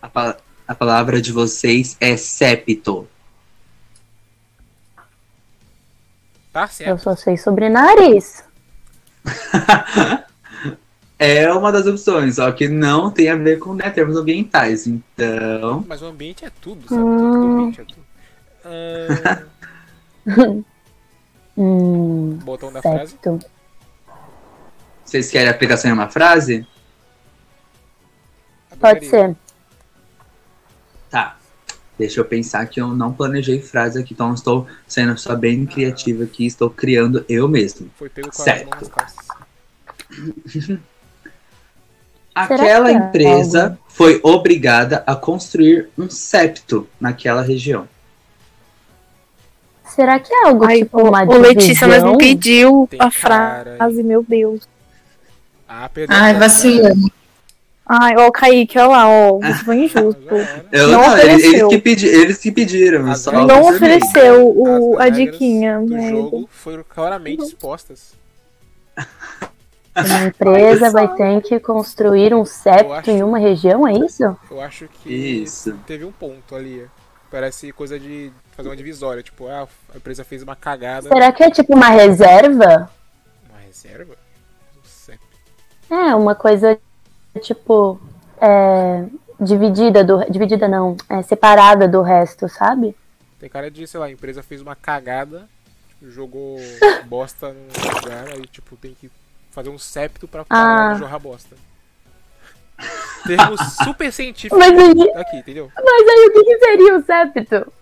[0.00, 0.36] A, pa-
[0.68, 3.08] a palavra de vocês é septo.
[6.54, 7.02] Tá Eu certo.
[7.02, 8.44] só sei sobre nariz.
[11.16, 14.86] É uma das opções, só que não tem a ver com né, termos ambientais.
[14.88, 17.00] Então, Mas o ambiente é tudo, sabe?
[17.00, 18.04] Tudo do ambiente é tudo.
[20.26, 20.64] Ah,
[21.56, 23.12] Hum, Botão da frase.
[23.12, 23.38] septo.
[25.04, 26.66] Vocês querem a aplicação em uma frase?
[28.80, 29.36] Pode ser.
[31.10, 31.36] Tá.
[31.98, 36.24] Deixa eu pensar que eu não planejei frase aqui, então estou sendo só bem criativa
[36.24, 37.88] aqui, estou criando eu mesmo.
[37.96, 38.90] Foi pego com Certo.
[42.34, 43.78] Aquela que é empresa algo?
[43.86, 47.88] foi obrigada a construir um septo naquela região.
[49.84, 53.08] Será que é algo Ai, tipo o, uma o Letícia mas me pediu Tem a
[53.10, 54.66] cara, frase, meu Deus.
[55.68, 55.88] Ah.
[56.08, 57.12] Ai, vacilando.
[57.86, 60.22] Ai, ó, Kaique, olha lá, ó, você foi injusto.
[60.72, 61.50] Eu, Não não, eles, ofereceu.
[61.52, 63.10] eles que pedi, eles que pediram.
[63.10, 66.10] As só Não ofereceu o, a diquinha, do merda.
[66.16, 68.14] jogo foram claramente expostas.
[69.96, 74.24] Uma empresa vai ter que construir um septo acho- em uma região, é isso?
[74.50, 75.72] Eu acho que Isso.
[75.86, 76.86] teve um ponto ali.
[77.30, 79.22] Parece coisa de fazer uma divisória.
[79.22, 81.08] Tipo, ah, a empresa fez uma cagada.
[81.08, 82.90] Será que é tipo uma reserva?
[83.48, 84.16] Uma reserva?
[84.74, 85.16] Não sei.
[85.90, 86.76] É, uma coisa
[87.40, 88.00] tipo
[88.40, 89.04] é,
[89.40, 92.94] dividida do dividida não, é separada do resto, sabe?
[93.38, 95.48] Tem cara de, sei lá, a empresa fez uma cagada,
[95.88, 96.56] tipo, jogou
[97.06, 99.10] bosta num lugar, aí tipo, tem que
[99.50, 100.92] fazer um septo pra parar Ah.
[100.94, 101.56] de jorrar bosta.
[103.24, 105.70] Termos super científicos Mas aí, aqui, entendeu?
[105.74, 107.72] mas aí o que, que seria o septo?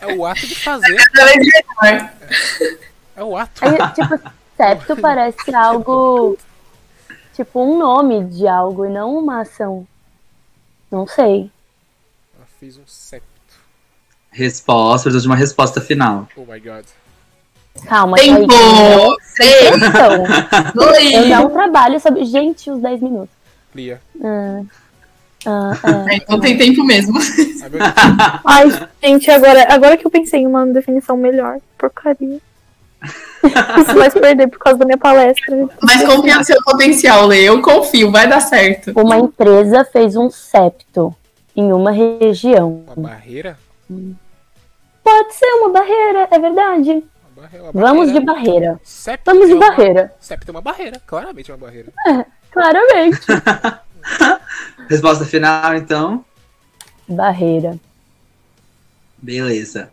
[0.00, 1.36] É o ato de fazer, vez
[1.82, 2.10] melhor.
[3.16, 3.60] é o ato.
[3.64, 6.38] Aí, tipo, septo parece algo
[7.34, 9.86] tipo um nome de algo e não uma ação.
[10.90, 11.50] Não sei.
[12.36, 13.28] Ela fez um septo.
[14.30, 16.28] Resposta, preciso de uma resposta final.
[16.36, 16.84] Oh my god.
[17.86, 18.44] Calma, Tempo!
[18.44, 19.16] Então,
[21.12, 22.24] eu dar um trabalho sobre.
[22.24, 23.34] Gente, os 10 minutos.
[23.74, 24.00] Lia.
[24.22, 24.62] Ah,
[25.46, 25.72] ah,
[26.08, 26.14] é.
[26.14, 27.18] É, Então tem tempo mesmo.
[27.80, 28.40] Ah.
[28.44, 32.40] Ai, gente, agora, agora que eu pensei em uma definição melhor, porcaria.
[33.80, 35.68] Isso vai se perder por causa da minha palestra.
[35.82, 37.42] Mas confia no seu potencial, Lê.
[37.44, 38.92] Eu confio, vai dar certo.
[38.96, 41.14] Uma empresa fez um septo
[41.56, 42.84] em uma região.
[42.96, 43.58] Uma barreira?
[45.02, 46.90] Pode ser uma barreira, é verdade.
[47.36, 48.80] Uma barreira uma Vamos de barreira.
[48.82, 50.14] Septo Vamos de é uma- barreira.
[50.20, 51.92] Septo é uma barreira, claramente é uma barreira.
[52.50, 53.20] Claramente.
[54.88, 56.24] Resposta final, então.
[57.08, 57.78] Barreira.
[59.18, 59.90] Beleza.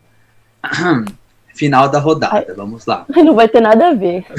[1.53, 3.05] Final da rodada, vamos lá.
[3.13, 4.25] Ai, Não vai ter nada a ver.
[4.29, 4.33] É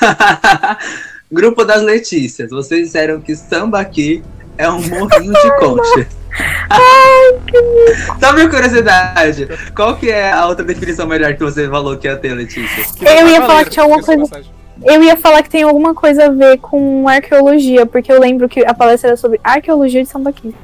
[0.00, 0.78] tá?
[1.30, 4.22] Grupo das Letícias, vocês disseram que samba aqui
[4.58, 6.08] é um morrinho de concha.
[8.20, 12.16] Só por curiosidade, qual que é a outra definição melhor que você falou que ia
[12.16, 12.84] ter, Letícia?
[13.00, 14.60] Eu ia falar que tinha alguma de coisa-.
[14.82, 18.64] Eu ia falar que tem alguma coisa a ver com arqueologia, porque eu lembro que
[18.64, 20.54] a palestra era sobre arqueologia de Sambaqui.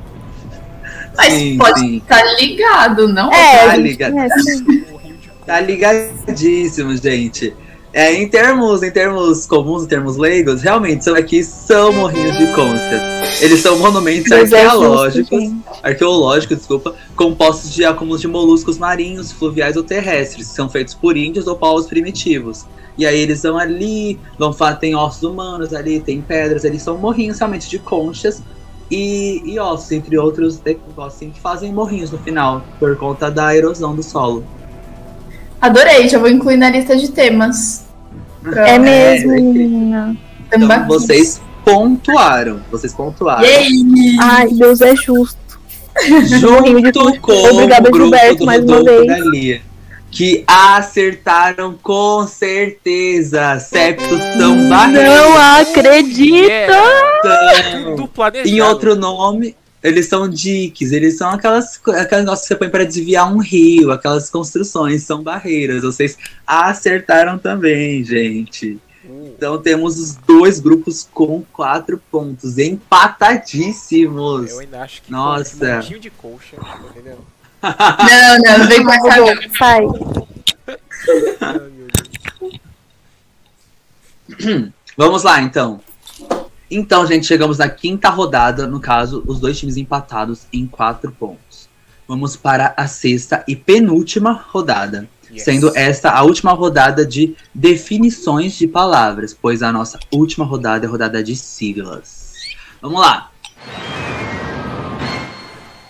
[1.16, 1.96] Mas Sim, pode sim.
[1.96, 3.32] estar ligado, não?
[3.32, 4.14] É, tá a gente ligado.
[5.46, 7.54] Tá ligadíssimo, gente.
[7.92, 12.46] É, em termos, em termos comuns, em termos leigos, realmente são aqui são morrinhos de
[12.48, 13.40] conchas.
[13.40, 15.52] Eles são monumentos é justo, arqueológicos,
[15.82, 21.16] arqueológicos, desculpa, compostos de acúmulos de moluscos marinhos, fluviais ou terrestres, que são feitos por
[21.16, 22.66] índios ou povos primitivos.
[22.98, 27.38] E aí eles vão ali, vão tem ossos humanos ali, tem pedras, eles são morrinhos
[27.38, 28.42] realmente de conchas
[28.90, 30.60] e, e ossos, entre outros,
[30.98, 34.44] assim, que fazem morrinhos no final, por conta da erosão do solo.
[35.60, 37.84] Adorei, já vou incluir na lista de temas.
[38.54, 40.16] É mesmo, é menina.
[40.46, 40.86] Então Tambaqui.
[40.86, 43.42] vocês pontuaram, vocês pontuaram.
[43.42, 44.16] Yay!
[44.20, 45.36] Ai, Deus é justo.
[46.42, 49.62] Morrinho de Junto com Obrigada, o grupo Gilberto, do mais uma Rodolfo vez.
[50.16, 53.58] Que acertaram com certeza.
[53.58, 55.10] Septos são barreiras.
[55.10, 56.48] Não acredito!
[56.48, 58.06] Yeah.
[58.14, 58.48] Planejado.
[58.48, 62.86] Em outro nome, eles são diques, eles são aquelas, aquelas negócios que você põe para
[62.86, 65.82] desviar um rio, aquelas construções, são barreiras.
[65.82, 68.78] Vocês acertaram também, gente.
[69.04, 74.50] Então temos os dois grupos com quatro pontos, empatadíssimos.
[74.50, 75.80] eu ainda acho que Nossa.
[75.94, 77.36] um de colcha, tá entendendo?
[77.62, 79.16] Não, não, vem com essa.
[79.16, 79.26] não.
[79.56, 79.86] Sai.
[84.96, 85.80] Vamos lá, então.
[86.70, 91.68] Então, gente, chegamos na quinta rodada, no caso, os dois times empatados em quatro pontos.
[92.08, 95.42] Vamos para a sexta e penúltima rodada, Yes.
[95.42, 100.88] sendo esta a última rodada de definições de palavras, pois a nossa última rodada é
[100.88, 102.34] a rodada de siglas.
[102.80, 103.30] Vamos lá.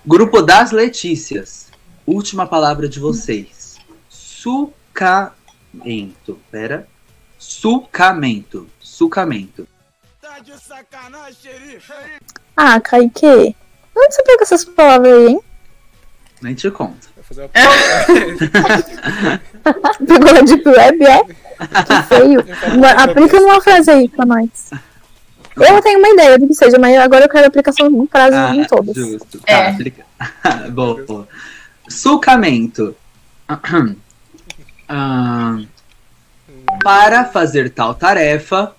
[0.09, 1.67] Grupo das Letícias.
[2.07, 3.75] Última palavra de vocês.
[4.09, 5.35] Sucamento.
[6.49, 6.87] Pera.
[7.37, 8.69] Sucamento.
[8.79, 9.67] Sucamento.
[10.23, 11.93] Tá de sacanagem, xerife.
[12.57, 13.57] Ah, Kaique.
[13.97, 15.41] Onde você pega essas palavras aí, hein?
[16.41, 17.09] Nem te conto.
[17.33, 17.49] Uma...
[20.07, 21.25] Pegou na Deep Web, é?
[21.25, 22.45] Que feio.
[22.97, 24.71] Aplica uma frase aí pra nós.
[25.57, 28.55] Eu tenho uma ideia do que seja, mas agora eu quero aplicação em frases Ah,
[28.55, 28.95] em todas.
[28.95, 29.39] Justo.
[29.41, 29.71] Tá, É.
[29.71, 30.05] explica.
[30.71, 31.27] Bom, bom.
[31.89, 32.95] Sulcamento.
[34.89, 35.59] Ah,
[36.85, 38.73] para fazer tal tarefa,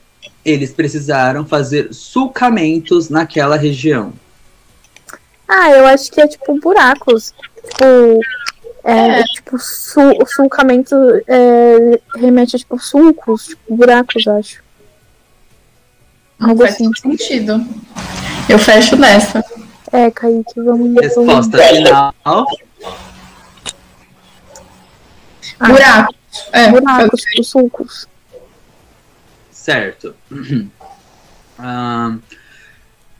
[0.45, 4.13] eles precisaram fazer sulcamentos naquela região.
[5.45, 7.33] Ah, eu acho que é tipo buracos.
[7.71, 8.21] Tipo.
[8.85, 10.95] É, tipo, su o sulcamento
[11.27, 14.63] é, remete a tipo sulcos, tipo buracos, acho.
[16.39, 16.91] Não Algo faz assim.
[16.93, 17.65] sentido.
[18.47, 19.43] Eu fecho nessa.
[19.91, 20.93] É, Kaique, vamos.
[21.01, 22.13] Resposta final.
[22.23, 22.43] Ah.
[25.59, 26.13] Buraco.
[26.51, 28.07] É, Buracos, tipo sulcos.
[29.51, 30.15] Certo.
[31.59, 32.15] Ah,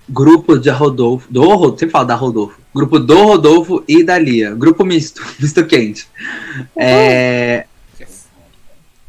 [0.08, 1.28] grupo de Rodolfo.
[1.34, 2.60] Do Rodolfo, sempre fala da Rodolfo.
[2.72, 4.54] Grupo do Rodolfo e da Lia.
[4.54, 6.08] Grupo misto, misto quente.
[6.76, 7.66] É,
[8.00, 8.28] Yes.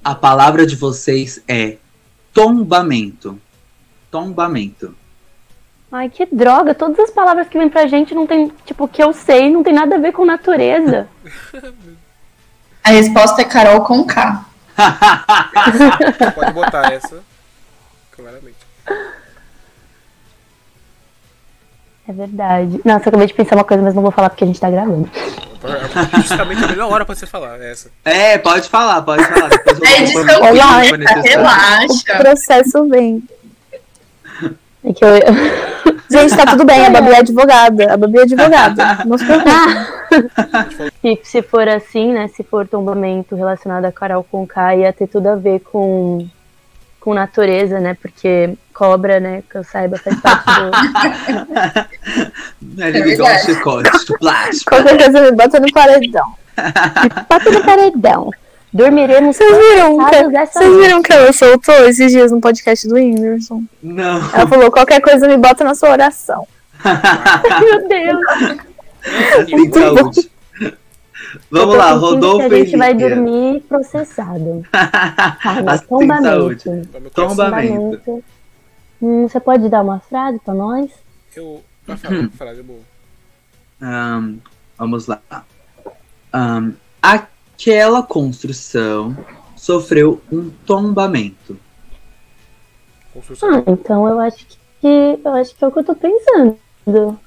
[0.02, 1.76] a palavra de vocês é
[2.32, 3.38] tombamento.
[4.10, 4.94] Tombamento.
[5.90, 6.74] Ai, que droga.
[6.74, 9.72] Todas as palavras que vêm pra gente não tem, tipo, que eu sei, não tem
[9.72, 11.08] nada a ver com natureza.
[12.84, 14.44] A resposta é Carol com K.
[16.34, 17.22] Pode botar essa.
[18.12, 18.56] Claramente.
[22.08, 22.80] É verdade.
[22.84, 24.70] Nossa, eu acabei de pensar uma coisa, mas não vou falar porque a gente tá
[24.70, 25.10] gravando.
[25.62, 27.90] É Justamente a melhor hora pra você falar essa.
[28.04, 29.48] É, pode falar, pode falar.
[29.50, 31.20] Depois eu É edição clínica, necessário.
[31.20, 32.16] O relaxa.
[32.16, 33.22] processo vem.
[34.84, 35.08] É que eu.
[36.10, 37.92] Gente, tá tudo bem, a Babi é advogada.
[37.92, 39.04] A Babi é advogada.
[39.04, 39.50] Não se preocupe.
[41.20, 42.28] se, se for assim, né?
[42.28, 46.26] Se for tombamento relacionado a Carol com K, ia ter tudo a ver com,
[46.98, 47.94] com natureza, né?
[48.00, 49.42] Porque cobra, né?
[49.50, 50.46] Que eu saiba, faz parte
[52.64, 52.82] do.
[52.82, 53.90] Ele me chicote.
[54.18, 54.70] Plástico.
[54.70, 56.34] Qualquer coisa me bota no paredão.
[57.28, 58.30] Bota no paredão.
[58.72, 63.64] Dormiremos Vocês viram, que, vocês viram que ela soltou esses dias no podcast do Whindersson?
[63.82, 64.16] Não.
[64.34, 66.46] Ela falou: qualquer coisa me bota na sua oração.
[66.84, 68.22] Meu Deus.
[69.38, 70.30] Assim, saúde.
[71.50, 74.64] Vamos Eu tô lá, Rodolfo que a gente vai dormir processado.
[75.64, 76.88] Mas Assim, tombamento.
[76.92, 77.12] Vamos.
[77.12, 77.12] Tombamento.
[77.12, 78.24] Tombamento.
[79.00, 80.90] Hum, você pode dar uma frase pra nós?
[81.34, 81.62] Eu.
[81.86, 82.80] Falar, uma frase boa.
[83.80, 84.36] Ahn,
[84.76, 85.20] vamos lá.
[86.32, 86.72] Ahn,
[87.58, 89.16] aquela construção
[89.56, 91.58] sofreu um tombamento.
[93.42, 94.46] Ah, então eu acho
[94.80, 97.18] que eu acho que é o que eu tô pensando.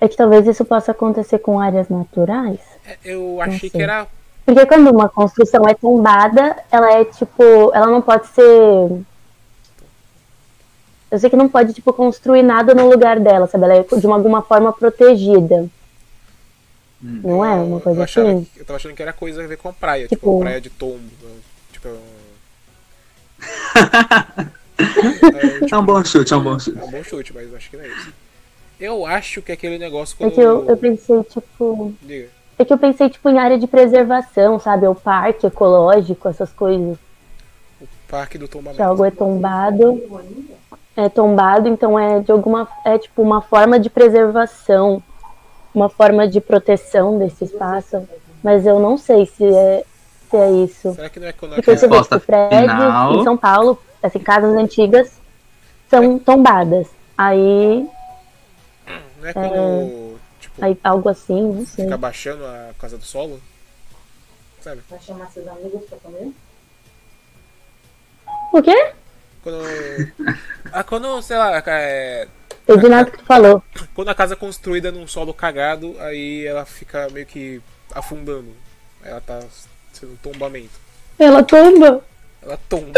[0.00, 2.58] É que talvez isso possa acontecer com áreas naturais.
[2.86, 4.06] É, Eu achei que era.
[4.46, 7.42] Porque quando uma construção é tombada, ela é tipo.
[7.74, 9.04] Ela não pode ser.
[11.10, 13.64] Eu sei que não pode, tipo, construir nada no lugar dela, sabe?
[13.64, 15.68] Ela é de uma, alguma forma protegida.
[17.04, 17.20] Hum.
[17.22, 18.46] Não é uma coisa eu, assim?
[18.56, 20.98] eu tava achando que era coisa a ver com praia, tipo, Tipo- praia de tombo.
[21.22, 21.30] né?
[21.72, 21.88] Tipo.
[24.78, 26.78] é, tipo, É um bom chute, é um bom chute.
[26.78, 28.12] é um bom chute, mas eu acho que não é isso.
[28.80, 30.32] Eu acho que aquele negócio É quando.
[30.34, 31.94] que eu, eu pensei, tipo.
[32.02, 32.28] Diga.
[32.58, 34.86] É que eu pensei, tipo, em área de preservação, sabe?
[34.86, 36.96] O parque ecológico, essas coisas.
[37.80, 38.76] O parque do tombamento.
[38.76, 40.02] Que algo é tombado.
[40.96, 42.68] É tombado, então é de alguma.
[42.84, 45.02] É tipo uma forma de preservação,
[45.74, 48.08] uma forma de proteção desse espaço.
[48.42, 49.84] Mas eu não sei se é,
[50.30, 50.94] se é isso.
[50.94, 53.14] Será que não é quando Porque você vê Resposta que prédios final.
[53.14, 55.12] em São Paulo, assim, casas antigas,
[55.88, 56.88] são tombadas.
[57.16, 57.88] Aí,
[59.20, 60.18] Não é quando.
[60.40, 61.84] Tipo, aí algo assim, não sei.
[61.86, 63.40] fica baixando a casa do solo?
[64.60, 64.80] Sabe?
[68.52, 68.92] O quê?
[69.42, 69.58] Quando.
[70.72, 72.28] Ah, quando, sei lá, é,
[72.66, 73.62] Eu de nada que tu falou.
[73.94, 77.60] quando a casa é construída num solo cagado, aí ela fica meio que
[77.94, 78.54] afundando.
[79.02, 79.40] Ela tá
[79.92, 80.72] sendo tombamento.
[81.18, 82.02] Ela tomba.
[82.42, 82.92] Ela tomba.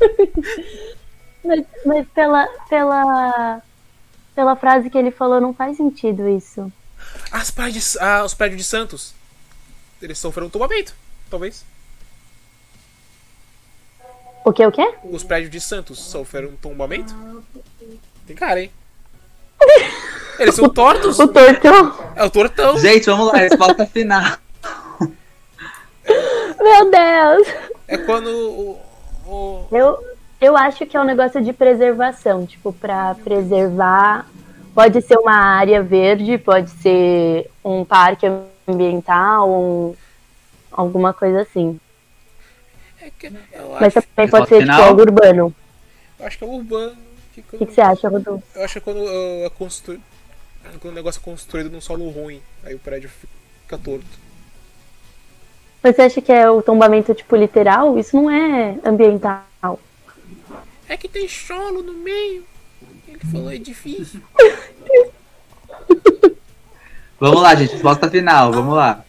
[1.44, 3.60] Mas, mas pela, pela,
[4.32, 6.72] pela frase que ele falou, não faz sentido isso.
[7.32, 9.12] As de, ah, os prédios de Santos.
[10.00, 10.94] Eles sofreram tombamento,
[11.28, 11.64] talvez.
[14.44, 14.94] O que, o quê?
[15.02, 17.12] Os prédios de Santos sofreram um tombamento?
[18.26, 18.70] Tem cara, hein?
[20.38, 21.18] Eles são tortos?
[21.18, 21.94] O tortão.
[22.16, 22.78] É o tortão.
[22.78, 24.36] Gente, vamos lá, resposta final.
[26.60, 27.48] Meu Deus.
[27.88, 28.80] É quando o.
[29.26, 29.98] o- Eu,
[30.40, 32.46] eu acho que é um negócio de preservação.
[32.46, 34.26] Tipo, pra preservar.
[34.74, 38.26] Pode ser uma área verde, pode ser um parque
[38.66, 39.94] ambiental, um,
[40.70, 41.78] alguma coisa assim.
[43.00, 45.54] é que- eu, Mas também pode ser tipo, algo urbano.
[46.18, 46.96] eu acho que é urbano.
[47.34, 48.42] Que O que, que você acha, Rodolfo?
[48.54, 49.98] Eu acho que quando uh, é constru...
[50.80, 53.08] quando o negócio é construído num solo ruim, aí o prédio
[53.62, 54.06] fica torto.
[55.82, 57.98] Mas você acha que é o tombamento, tipo, literal?
[57.98, 59.44] Isso não é ambiental.
[60.88, 62.44] É que tem solo no meio.
[63.08, 64.22] Ele falou edifício.
[67.18, 67.72] Vamos lá, gente.
[67.72, 69.04] Resposta final, vamos lá.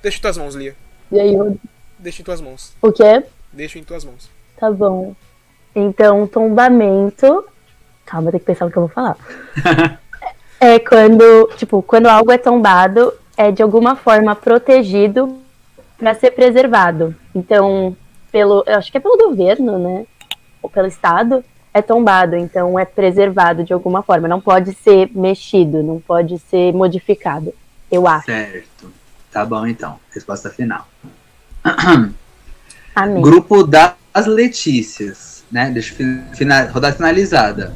[0.00, 0.76] Deixa em tuas mãos, Lia.
[1.10, 1.56] E aí, Rod-
[1.98, 2.72] Deixa em tuas mãos.
[2.80, 3.22] o quê?
[3.52, 4.30] Deixa em tuas mãos.
[4.56, 5.14] Tá bom.
[5.74, 7.44] Então, tombamento.
[8.04, 9.16] Calma, tem que pensar no que eu vou falar.
[10.60, 15.38] é quando, tipo, quando algo é tombado, é de alguma forma protegido
[15.96, 17.14] para ser preservado.
[17.34, 17.96] Então,
[18.32, 20.06] pelo, eu acho que é pelo governo, né?
[20.62, 22.36] Ou pelo Estado, é tombado.
[22.36, 24.26] Então, é preservado de alguma forma.
[24.26, 27.54] Não pode ser mexido, não pode ser modificado.
[27.90, 28.26] Eu acho.
[28.26, 28.92] Certo.
[29.30, 29.98] Tá bom, então.
[30.12, 30.86] Resposta final.
[32.94, 33.22] Amém.
[33.22, 35.70] Grupo das Letícias, né?
[35.70, 37.72] Deixa eu fin- fina- rodada finalizada.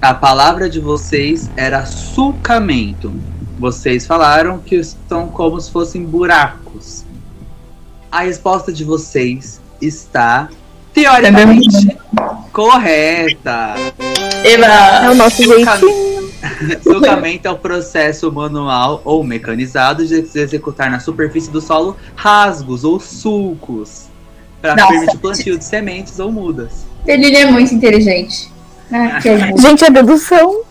[0.00, 3.12] A palavra de vocês era sulcamento.
[3.58, 7.04] Vocês falaram que são como se fossem buracos.
[8.10, 10.48] A resposta de vocês está
[10.94, 11.96] teoricamente
[12.52, 13.74] correta.
[14.44, 14.66] Eba!
[14.66, 16.10] É o nosso jeitinho.
[16.82, 22.98] Sulcamento é o processo manual ou mecanizado de executar na superfície do solo rasgos ou
[22.98, 24.06] sulcos
[24.62, 26.86] para permitir o plantio de sementes ou mudas.
[27.06, 28.50] Ele é muito inteligente.
[28.92, 29.60] Ah, que ajuda.
[29.60, 30.62] Gente, é dedução.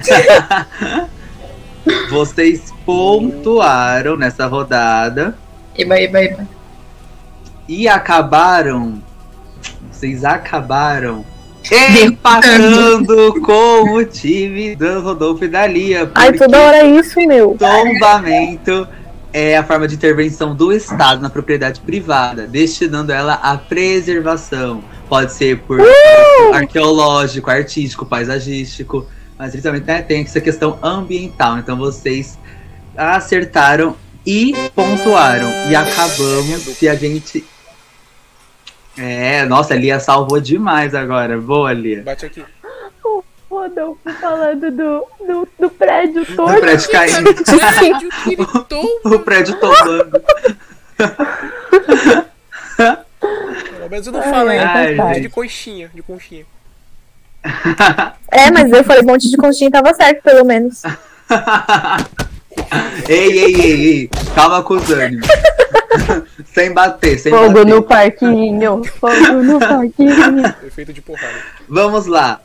[2.10, 5.36] Vocês pontuaram nessa rodada
[5.76, 6.48] Eba, eba, eba.
[7.68, 9.02] e acabaram.
[9.90, 11.24] Vocês acabaram
[12.02, 16.10] empatando com o time do Rodolfo e da Lia.
[16.14, 17.56] Ai, toda hora é isso, meu.
[17.58, 18.88] Tombamento
[19.32, 24.82] é a forma de intervenção do Estado na propriedade privada, destinando ela à preservação.
[25.08, 25.80] Pode ser por
[26.52, 29.06] arqueológico, artístico, paisagístico,
[29.38, 31.58] mas principalmente né, tem essa questão ambiental.
[31.58, 32.38] Então vocês
[32.96, 35.50] acertaram e pontuaram.
[35.68, 37.44] E acabamos se a gente.
[38.98, 41.38] É, nossa, a Lia salvou demais agora.
[41.38, 42.02] Boa, Lia.
[42.02, 42.44] Bate aqui.
[43.60, 46.60] Rodolfo falando do, do, do prédio O todo.
[46.60, 47.34] prédio caindo.
[47.44, 49.16] Prédio que ele tomba.
[49.16, 50.22] o prédio tombando.
[53.18, 54.58] Pelo menos eu não hein?
[54.60, 55.20] Ai, Prédio gente.
[55.22, 56.44] de coxinha, de conchinha.
[58.30, 60.82] É, mas eu falei monte de conchinha e tava certo, pelo menos.
[63.08, 64.10] ei, ei, ei, ei.
[64.34, 65.26] Calma com os ânimos.
[66.52, 67.66] sem bater, sem Fogo bater.
[67.66, 68.82] no parquinho.
[69.00, 70.44] Fogo no parquinho.
[70.66, 71.34] Efeito de porrada.
[71.68, 72.40] Vamos lá.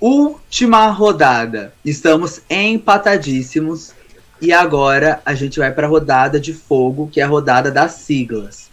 [0.00, 1.72] Última rodada.
[1.84, 3.92] Estamos empatadíssimos.
[4.40, 7.92] E agora a gente vai para a rodada de fogo, que é a rodada das
[7.92, 8.68] siglas.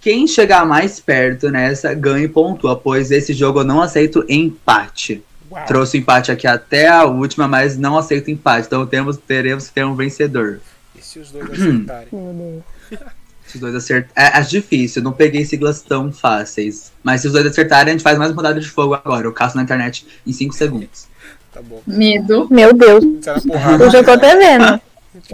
[0.00, 5.24] Quem chegar mais perto nessa ganha e pontua, pois esse jogo eu não aceito empate.
[5.50, 5.66] Uau.
[5.66, 8.66] Trouxe o empate aqui até a última, mas não aceito empate.
[8.66, 10.60] Então temos, teremos que ter um vencedor.
[10.94, 12.08] E se os dois acertarem?
[13.48, 14.10] Se os dois acertarem.
[14.14, 16.92] É, é difícil, não peguei siglas tão fáceis.
[17.02, 19.26] Mas se os dois acertarem, a gente faz mais uma rodada de fogo agora.
[19.26, 21.06] Eu caço na internet em 5 segundos.
[21.52, 21.80] Tá bom.
[21.86, 22.46] Medo.
[22.50, 23.04] Meu Deus,
[23.46, 23.84] porrada.
[23.84, 24.80] eu já tô até vendo.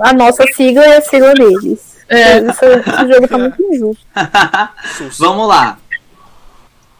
[0.00, 1.94] A nossa sigla e a sigla deles.
[2.08, 2.38] É.
[2.38, 4.06] Esse, esse jogo tá muito injusto.
[5.18, 5.78] Vamos lá.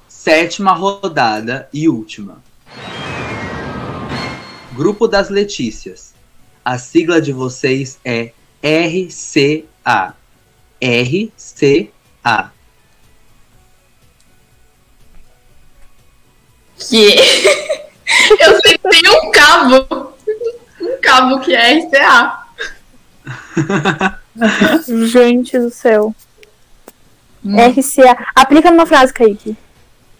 [0.09, 2.43] Sétima rodada e última.
[4.73, 6.13] Grupo das Letícias.
[6.65, 10.17] A sigla de vocês é RCA.
[10.85, 12.53] RCA.
[16.79, 17.15] Que?
[18.39, 20.13] Eu sei que tem um cabo.
[20.81, 22.45] Um cabo que é RCA.
[25.11, 26.15] Gente do céu.
[27.45, 27.57] Hum.
[27.57, 28.27] RCA.
[28.35, 29.57] Aplica numa frase, Kaique.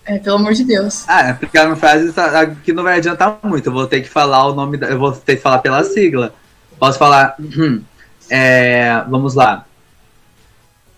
[0.07, 1.05] É, pelo amor de Deus.
[1.09, 3.67] Ah, aplicar uma frase tá- aqui não vai adiantar muito.
[3.69, 4.89] Eu vou ter que falar o nome da.
[4.89, 6.35] Eu vou ter que falar pela sigla.
[6.79, 7.35] Posso falar.
[7.39, 7.83] Uhum.
[8.31, 9.65] É, vamos lá.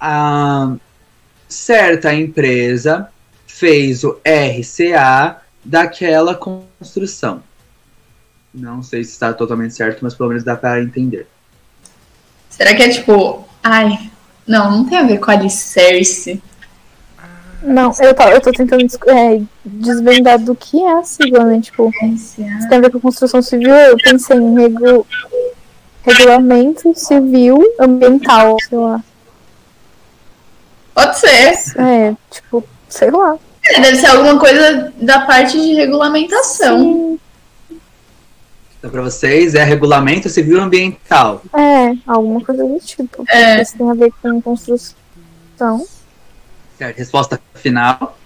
[0.09, 0.77] A
[1.49, 3.09] certa empresa
[3.45, 7.43] fez o RCA daquela construção.
[8.55, 11.27] Não sei se está totalmente certo, mas pelo menos dá para entender.
[12.49, 13.45] Será que é tipo.
[13.65, 14.13] Ai.
[14.47, 16.41] Não, não tem a ver com alicerce.
[17.61, 21.61] Não, eu tô, eu tô tentando é, desvendar do que é a sigla, né?
[21.61, 25.05] Tipo, se tem a ver com construção civil, eu pensei em regu...
[26.05, 29.03] regulamento civil ambiental, sei lá.
[30.97, 31.53] Pode ser.
[31.79, 33.37] É, tipo, sei lá.
[33.67, 36.79] É, Deve ser alguma coisa da parte de regulamentação.
[36.81, 37.21] Sim,
[38.79, 41.43] Então, para vocês, é regulamento civil ambiental.
[41.53, 43.25] é, alguma coisa do tipo.
[43.29, 43.63] É.
[43.63, 45.87] Se tem a ver com construção,
[46.79, 46.97] Certo?
[46.97, 48.17] Resposta final.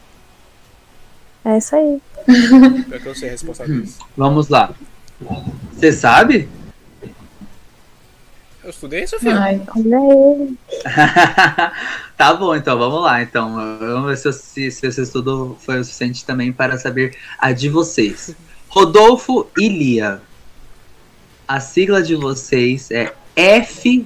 [1.44, 2.00] é isso aí.
[2.88, 3.98] Pior que eu sei a resposta disso.
[4.16, 4.72] Vamos lá.
[5.72, 6.48] Você sabe?
[8.62, 9.38] Eu estudei isso, filho.
[9.38, 10.58] Ai, Olha ele.
[12.16, 13.22] tá bom, então vamos lá.
[13.22, 17.16] Então, vamos ver se, eu- se, se esse estudo foi o suficiente também para saber
[17.38, 18.34] a de vocês.
[18.68, 20.20] Rodolfo e Lia.
[21.48, 24.04] A sigla de vocês é FNMA.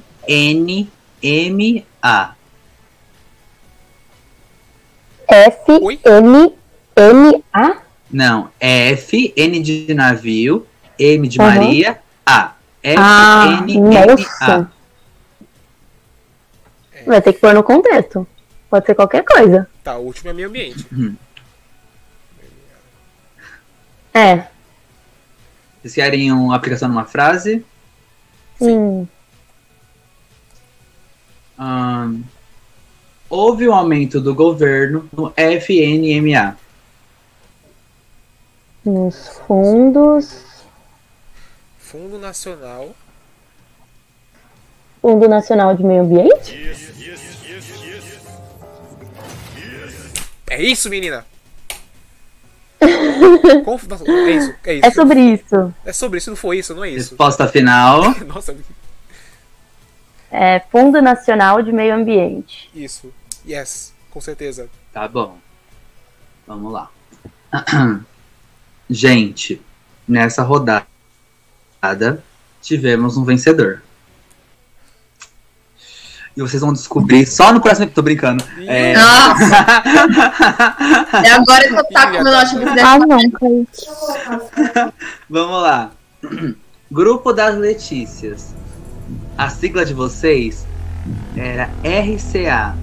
[5.27, 6.01] F, Oi?
[6.05, 6.53] N,
[6.97, 7.79] N, A?
[8.11, 10.67] Não, é F, N de navio,
[10.99, 11.49] M de Aham.
[11.55, 12.54] Maria, A.
[12.97, 14.07] Ah, FNMA.
[14.07, 14.71] nossa.
[17.07, 18.27] Vai ter que pôr no contexto.
[18.69, 19.69] Pode ser qualquer coisa.
[19.83, 20.87] Tá, o último é meio ambiente.
[24.13, 24.47] É.
[25.81, 27.65] Vocês querem uma aplicação numa frase?
[28.59, 29.09] Sim.
[33.29, 36.57] Houve um aumento do governo no FNMA.
[38.85, 40.54] Nos fundos.
[41.95, 42.93] Fundo Nacional.
[45.01, 46.75] Fundo Nacional de Meio Ambiente?
[50.51, 51.25] É isso, menina!
[53.65, 54.87] Conf- Nossa, é isso, é isso.
[54.87, 55.75] É sobre isso.
[55.85, 57.11] É sobre isso, não foi isso, não é isso.
[57.11, 58.03] Resposta final.
[58.27, 58.57] Nossa,
[60.33, 62.69] É Fundo Nacional de Meio Ambiente.
[62.75, 63.15] isso.
[63.49, 64.69] Yes, com certeza.
[64.93, 65.39] Tá bom.
[66.45, 66.91] Vamos lá.
[68.91, 69.63] Gente,
[70.09, 70.89] nessa rodada
[72.63, 73.83] tivemos um vencedor.
[76.37, 77.89] E vocês vão descobrir só no próximo.
[77.91, 78.43] Tô brincando.
[78.67, 78.95] É...
[78.95, 79.67] Nossa,
[81.25, 83.41] é agora que eu tá com o meu notebook Ah, dentro.
[83.47, 84.93] não.
[85.31, 85.91] Vamos lá.
[86.91, 88.53] Grupo das Letícias.
[89.39, 90.67] A sigla de vocês
[91.37, 92.77] era RCA.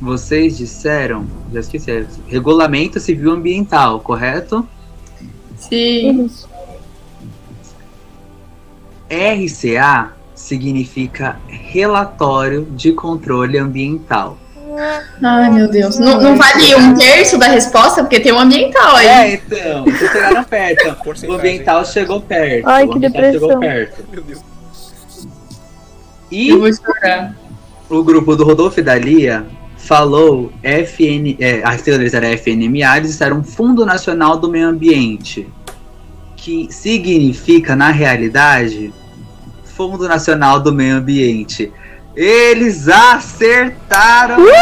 [0.00, 4.68] Vocês disseram, já esqueci, Regulamento Civil Ambiental, correto?
[5.56, 6.30] Sim.
[9.10, 14.38] RCA significa Relatório de Controle Ambiental.
[15.22, 15.98] Ai, meu Deus.
[15.98, 19.06] Não, não vale um terço da resposta, porque tem um ambiental aí.
[19.06, 20.96] É, então, vocês chegaram perto.
[21.26, 22.68] O ambiental chegou perto.
[22.68, 23.48] Ai, o que ambiental depressão.
[23.48, 24.04] chegou perto.
[24.12, 24.40] Meu Deus.
[26.30, 27.34] E Eu vou chorar.
[27.88, 29.46] o grupo do Rodolfo e da Lia
[29.76, 35.48] falou FN, é, a sigla deles era FNMA, eles disseram Fundo Nacional do Meio Ambiente,
[36.46, 38.94] que significa, na realidade,
[39.64, 41.72] Fundo Nacional do Meio Ambiente.
[42.14, 44.36] Eles acertaram!
[44.38, 44.52] Eu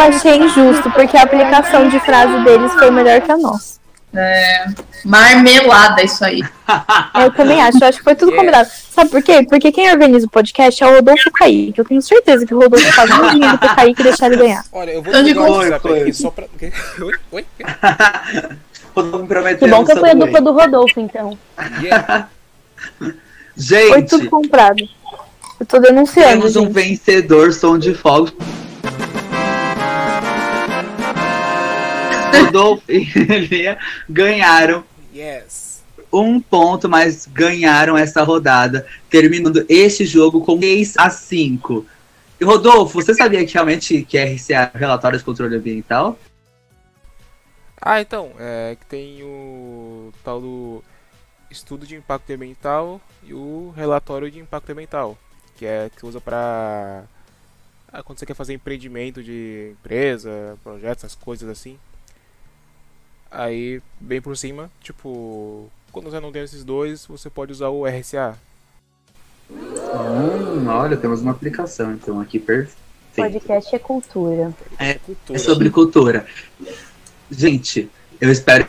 [0.00, 3.82] achei injusto, porque a aplicação de frase deles foi melhor que a nossa.
[5.04, 6.44] Marmelada isso aí.
[7.20, 8.70] Eu também acho, eu acho que foi tudo combinado.
[8.90, 9.44] Sabe por quê?
[9.48, 11.78] Porque quem organiza o podcast é o Rodolfo Kaique.
[11.78, 14.64] Eu tenho certeza que o Rodolfo faz um dinheiro pro Kaique deixar ele ganhar.
[14.72, 16.44] Olha, eu vou Onde desligar o WhatsApp aqui só pra.
[17.04, 17.14] Oi?
[17.32, 17.44] Oi?
[18.94, 21.38] Rodolfo me prometeu Que bom que eu fui a dupla do Rodolfo, então.
[21.80, 22.28] Yeah.
[23.00, 23.14] Foi
[23.56, 24.82] Gente, tudo comprado.
[25.60, 26.72] Eu tô denunciando, temos um gente.
[26.72, 28.32] vencedor, som de fogos.
[32.46, 32.98] Rodolfo e
[33.48, 33.78] Lia
[34.08, 34.84] ganharam
[35.14, 35.82] Yes.
[36.12, 41.86] um ponto, mas ganharam essa rodada, terminando este jogo com 6 a 5.
[42.40, 46.18] E Rodolfo, você sabia que realmente que RCA é relatório de controle ambiental?
[47.84, 50.84] Ah, então, é que tem o tal do
[51.50, 55.18] estudo de impacto ambiental e o relatório de impacto ambiental,
[55.56, 57.02] que é que usa pra
[57.92, 61.76] ah, quando você quer fazer empreendimento de empresa, projetos, essas coisas assim.
[63.28, 67.84] Aí, bem por cima, tipo, quando você não tem esses dois, você pode usar o
[67.84, 68.38] RCA.
[69.50, 72.80] Hum, olha, temos uma aplicação então aqui perfeito.
[73.16, 74.54] Podcast é cultura.
[74.78, 75.36] É, Cultura.
[75.36, 76.26] é sobre cultura.
[77.32, 78.66] Gente, eu espero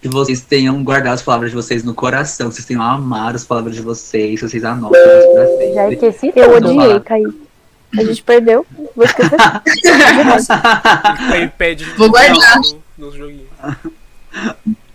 [0.00, 3.44] que vocês tenham guardado as palavras de vocês no coração, que vocês tenham amado as
[3.44, 5.74] palavras de vocês, que vocês anotem pra sempre.
[5.74, 7.48] Já esqueci Eu odiei, Kaique.
[7.96, 8.66] A gente perdeu.
[8.94, 9.36] Vou esquecer.
[11.96, 12.60] Vou guardar.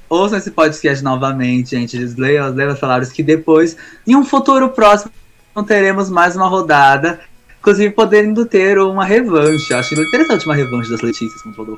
[0.09, 1.97] Ouçam esse podcast novamente, gente.
[1.97, 5.11] Eles leiam, as palavras que depois, em um futuro próximo,
[5.66, 7.20] teremos mais uma rodada.
[7.59, 9.72] Inclusive, podendo ter uma revanche.
[9.72, 11.78] Eu acho interessante uma revanche das Letícias contra o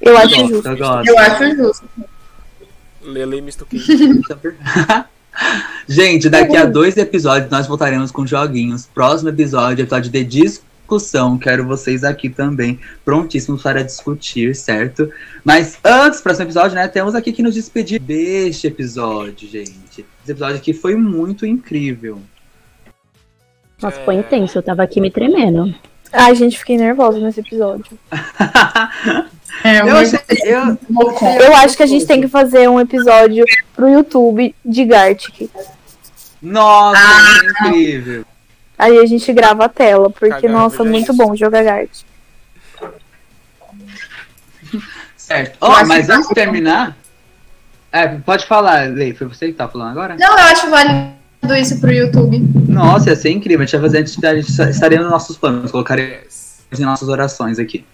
[0.00, 0.68] Eu acho Gosto, justo.
[0.68, 1.08] eu gosto.
[1.08, 1.88] Eu acho justo.
[3.02, 3.80] Lele estoquei.
[5.88, 8.86] Gente, daqui a dois episódios nós voltaremos com joguinhos.
[8.86, 11.38] Próximo episódio, episódio de discussão.
[11.38, 15.10] Quero vocês aqui também, prontíssimos para discutir, certo?
[15.44, 16.88] Mas antes, próximo episódio, né?
[16.88, 20.04] Temos aqui que nos despedir deste episódio, gente.
[20.22, 22.20] Esse episódio aqui foi muito incrível.
[23.80, 24.58] Nossa, foi intenso.
[24.58, 25.74] Eu tava aqui me tremendo.
[26.12, 27.98] Ai, gente, fiquei nervosa nesse episódio.
[29.64, 30.20] É, Eu eu achei.
[30.44, 30.78] Eu.
[31.40, 33.44] Eu acho que a gente tem que fazer um episódio
[33.74, 35.50] pro YouTube de Gartic.
[36.42, 37.40] Nossa, Ah.
[37.64, 38.24] é incrível.
[38.78, 40.92] Aí a gente grava a tela, porque, nossa, gente.
[40.92, 41.90] muito bom jogar Gart.
[45.16, 45.56] Certo.
[45.64, 46.96] Acho mas que- antes de terminar.
[47.90, 49.14] É, pode falar, Lei.
[49.14, 50.16] Foi você que tá falando agora?
[50.18, 51.14] Não, eu acho válido
[51.58, 52.38] isso pro YouTube.
[52.68, 53.62] Nossa, ia ser incrível.
[53.62, 56.22] A gente vai fazer, a gente, a gente estaria nos nossos planos, colocaria
[56.78, 57.84] em nossas orações aqui.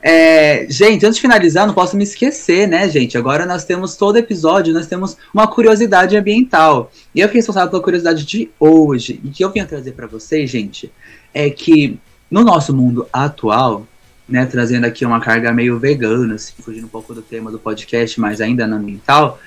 [0.00, 3.18] É, gente, antes de finalizar, não posso me esquecer, né, gente?
[3.18, 6.90] Agora nós temos todo episódio, nós temos uma curiosidade ambiental.
[7.14, 9.20] E eu fiquei responsável pela curiosidade de hoje.
[9.24, 10.92] E que eu vim trazer para vocês, gente,
[11.34, 11.98] é que
[12.30, 13.86] no nosso mundo atual,
[14.28, 18.20] né, trazendo aqui uma carga meio vegana, assim, fugindo um pouco do tema do podcast,
[18.20, 19.40] mas ainda no ambiental,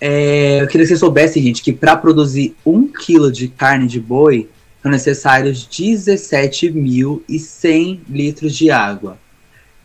[0.00, 4.00] é, eu queria que vocês soubessem, gente, que para produzir um quilo de carne de
[4.00, 4.48] boi
[4.80, 9.18] são necessários 17.100 litros de água.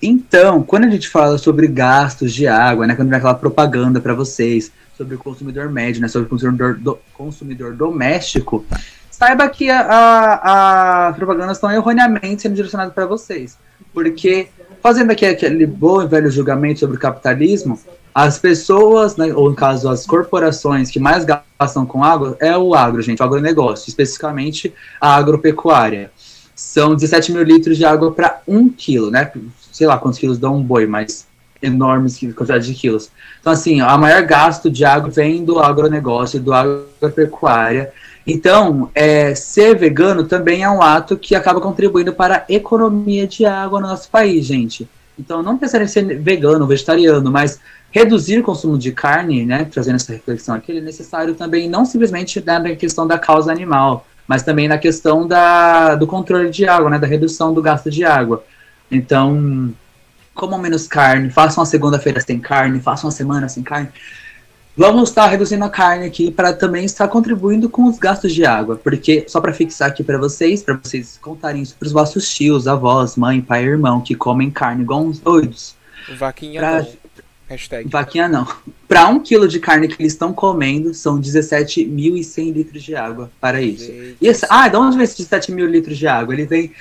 [0.06, 4.14] Então, quando a gente fala sobre gastos de água, né, quando vem aquela propaganda para
[4.14, 8.66] vocês sobre o consumidor médio, né, sobre o consumidor, do- consumidor doméstico,
[9.10, 13.58] saiba que a, a, as propagandas estão erroneamente sendo direcionadas para vocês.
[13.94, 14.50] Porque,
[14.82, 17.80] fazendo aqui aquele bom e velho julgamento sobre o capitalismo,
[18.14, 22.76] as pessoas, né, ou no caso as corporações que mais gastam com água é o
[22.76, 26.12] agro, gente, o agronegócio, especificamente a agropecuária.
[26.56, 29.32] São 17 mil litros de água para um quilo, né?
[29.72, 31.26] Sei lá quantos quilos dá um boi, mas
[31.62, 33.10] enormes qui- quantidade de quilos.
[33.40, 37.92] Então, assim, a maior gasto de água vem do agronegócio, do agropecuária.
[38.26, 43.46] Então, é, ser vegano também é um ato que acaba contribuindo para a economia de
[43.46, 44.88] água no nosso país, gente.
[45.18, 47.60] Então, não precisa ser vegano, vegetariano, mas
[47.92, 52.44] reduzir o consumo de carne, né, trazendo essa reflexão aqui, é necessário também não simplesmente
[52.44, 56.90] na na questão da causa animal, mas também na questão da, do controle de água,
[56.90, 58.44] né, da redução do gasto de água.
[58.90, 59.74] Então,
[60.34, 63.90] comam menos carne, façam uma segunda-feira sem carne, façam uma semana sem carne.
[64.76, 68.76] Vamos estar reduzindo a carne aqui para também estar contribuindo com os gastos de água,
[68.76, 72.68] porque só para fixar aqui para vocês, para vocês contarem isso para os vossos tios,
[72.68, 75.76] avós, mãe, pai e irmão que comem carne igual uns doidos.
[76.18, 77.03] Vaquinha Pra- não.
[77.48, 77.90] Hashtag.
[77.90, 78.48] Vaquinha não.
[78.88, 83.62] Para um quilo de carne que eles estão comendo, são 17.100 litros de água para
[83.62, 83.92] isso.
[83.92, 86.34] E esse, ah, de onde vem esses 17 mil litros de água?
[86.34, 86.72] Ele vem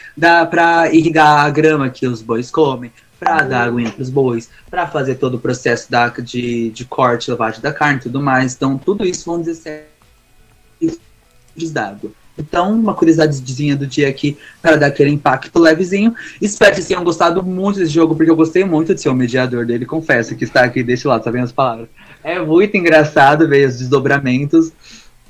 [0.51, 4.87] para irrigar a grama que os bois comem, para dar aguinha para os bois, para
[4.87, 8.55] fazer todo o processo da, de, de corte, lavagem da carne e tudo mais.
[8.55, 9.87] Então, tudo isso vão 17
[10.81, 12.11] litros d'água.
[12.37, 16.15] Então, uma curiosidadezinha do dia aqui para dar aquele impacto levezinho.
[16.41, 19.15] Espero que vocês tenham gostado muito desse jogo, porque eu gostei muito de ser o
[19.15, 19.85] mediador dele.
[19.85, 21.89] Confesso que está aqui deste lado, tá vendo as palavras?
[22.25, 24.73] É muito engraçado ver os desdobramentos.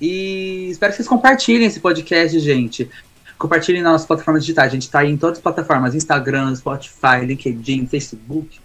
[0.01, 2.89] E espero que vocês compartilhem esse podcast, gente.
[3.37, 4.69] Compartilhem nas nossas plataformas digitais.
[4.69, 8.61] A gente tá aí em todas as plataformas: Instagram, Spotify, LinkedIn, Facebook,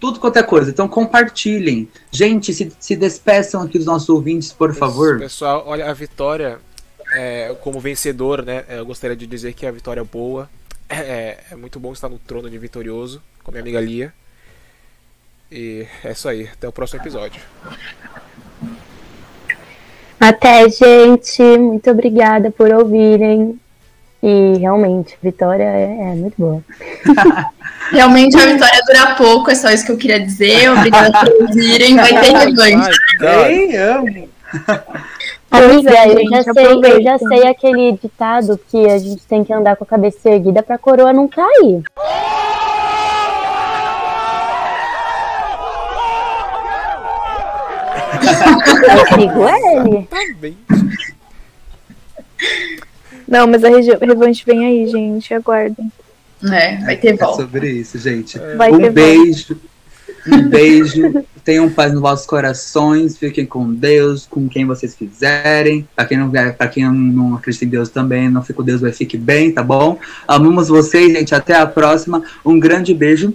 [0.00, 0.70] tudo quanto é coisa.
[0.70, 1.88] Então compartilhem.
[2.10, 5.18] Gente, se, se despeçam aqui dos nossos ouvintes, por favor.
[5.18, 6.58] Pessoal, olha, a vitória
[7.14, 8.64] é, como vencedor, né?
[8.68, 10.48] Eu gostaria de dizer que a vitória é boa.
[10.88, 14.12] É, é muito bom estar no trono de vitorioso, com a minha amiga Lia.
[15.50, 16.48] E é isso aí.
[16.52, 17.40] Até o próximo episódio.
[20.18, 21.42] Até, gente.
[21.42, 23.58] Muito obrigada por ouvirem.
[24.22, 26.62] E realmente, a vitória é, é muito boa.
[27.90, 30.70] Realmente a vitória dura pouco, é só isso que eu queria dizer.
[30.70, 31.96] Obrigada por ouvirem.
[31.96, 32.98] Vai ter revanche.
[33.48, 34.28] Ei, amo.
[35.52, 39.44] Amiga, é, eu, gente, já sei, eu já sei aquele ditado que a gente tem
[39.44, 41.82] que andar com a cabeça erguida pra coroa não cair.
[48.92, 50.06] Eu sigo ele.
[50.06, 50.56] Tá bem.
[53.26, 55.32] Não, mas a revanche vem aí, gente.
[55.34, 55.90] Aguardem.
[56.44, 57.42] É, vai ter É volta.
[57.42, 58.38] sobre isso, gente.
[58.56, 59.71] Vai ter um volta.
[60.26, 61.06] Beijo.
[61.06, 61.24] Um beijo.
[61.44, 63.18] Tenham paz nos vossos corações.
[63.18, 65.88] Fiquem com Deus, com quem vocês quiserem.
[65.96, 68.92] Pra quem não, pra quem não acredita em Deus também, não fica com Deus, vai
[68.92, 69.98] fique bem, tá bom?
[70.28, 71.34] Amamos vocês, gente.
[71.34, 72.22] Até a próxima.
[72.44, 73.34] Um grande beijo.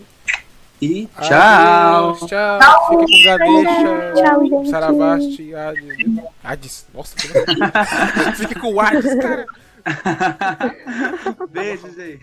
[0.82, 2.12] E tchau.
[2.14, 2.90] Adeus, tchau.
[2.90, 4.14] Fique com Ganesha.
[4.16, 4.70] Tchau, gente.
[4.70, 5.56] Saravasti.
[5.56, 6.20] Hades.
[6.44, 6.86] Hades.
[6.94, 9.46] Nossa, como- Fique com o Hades, cara.
[11.52, 12.20] Beijo, gente.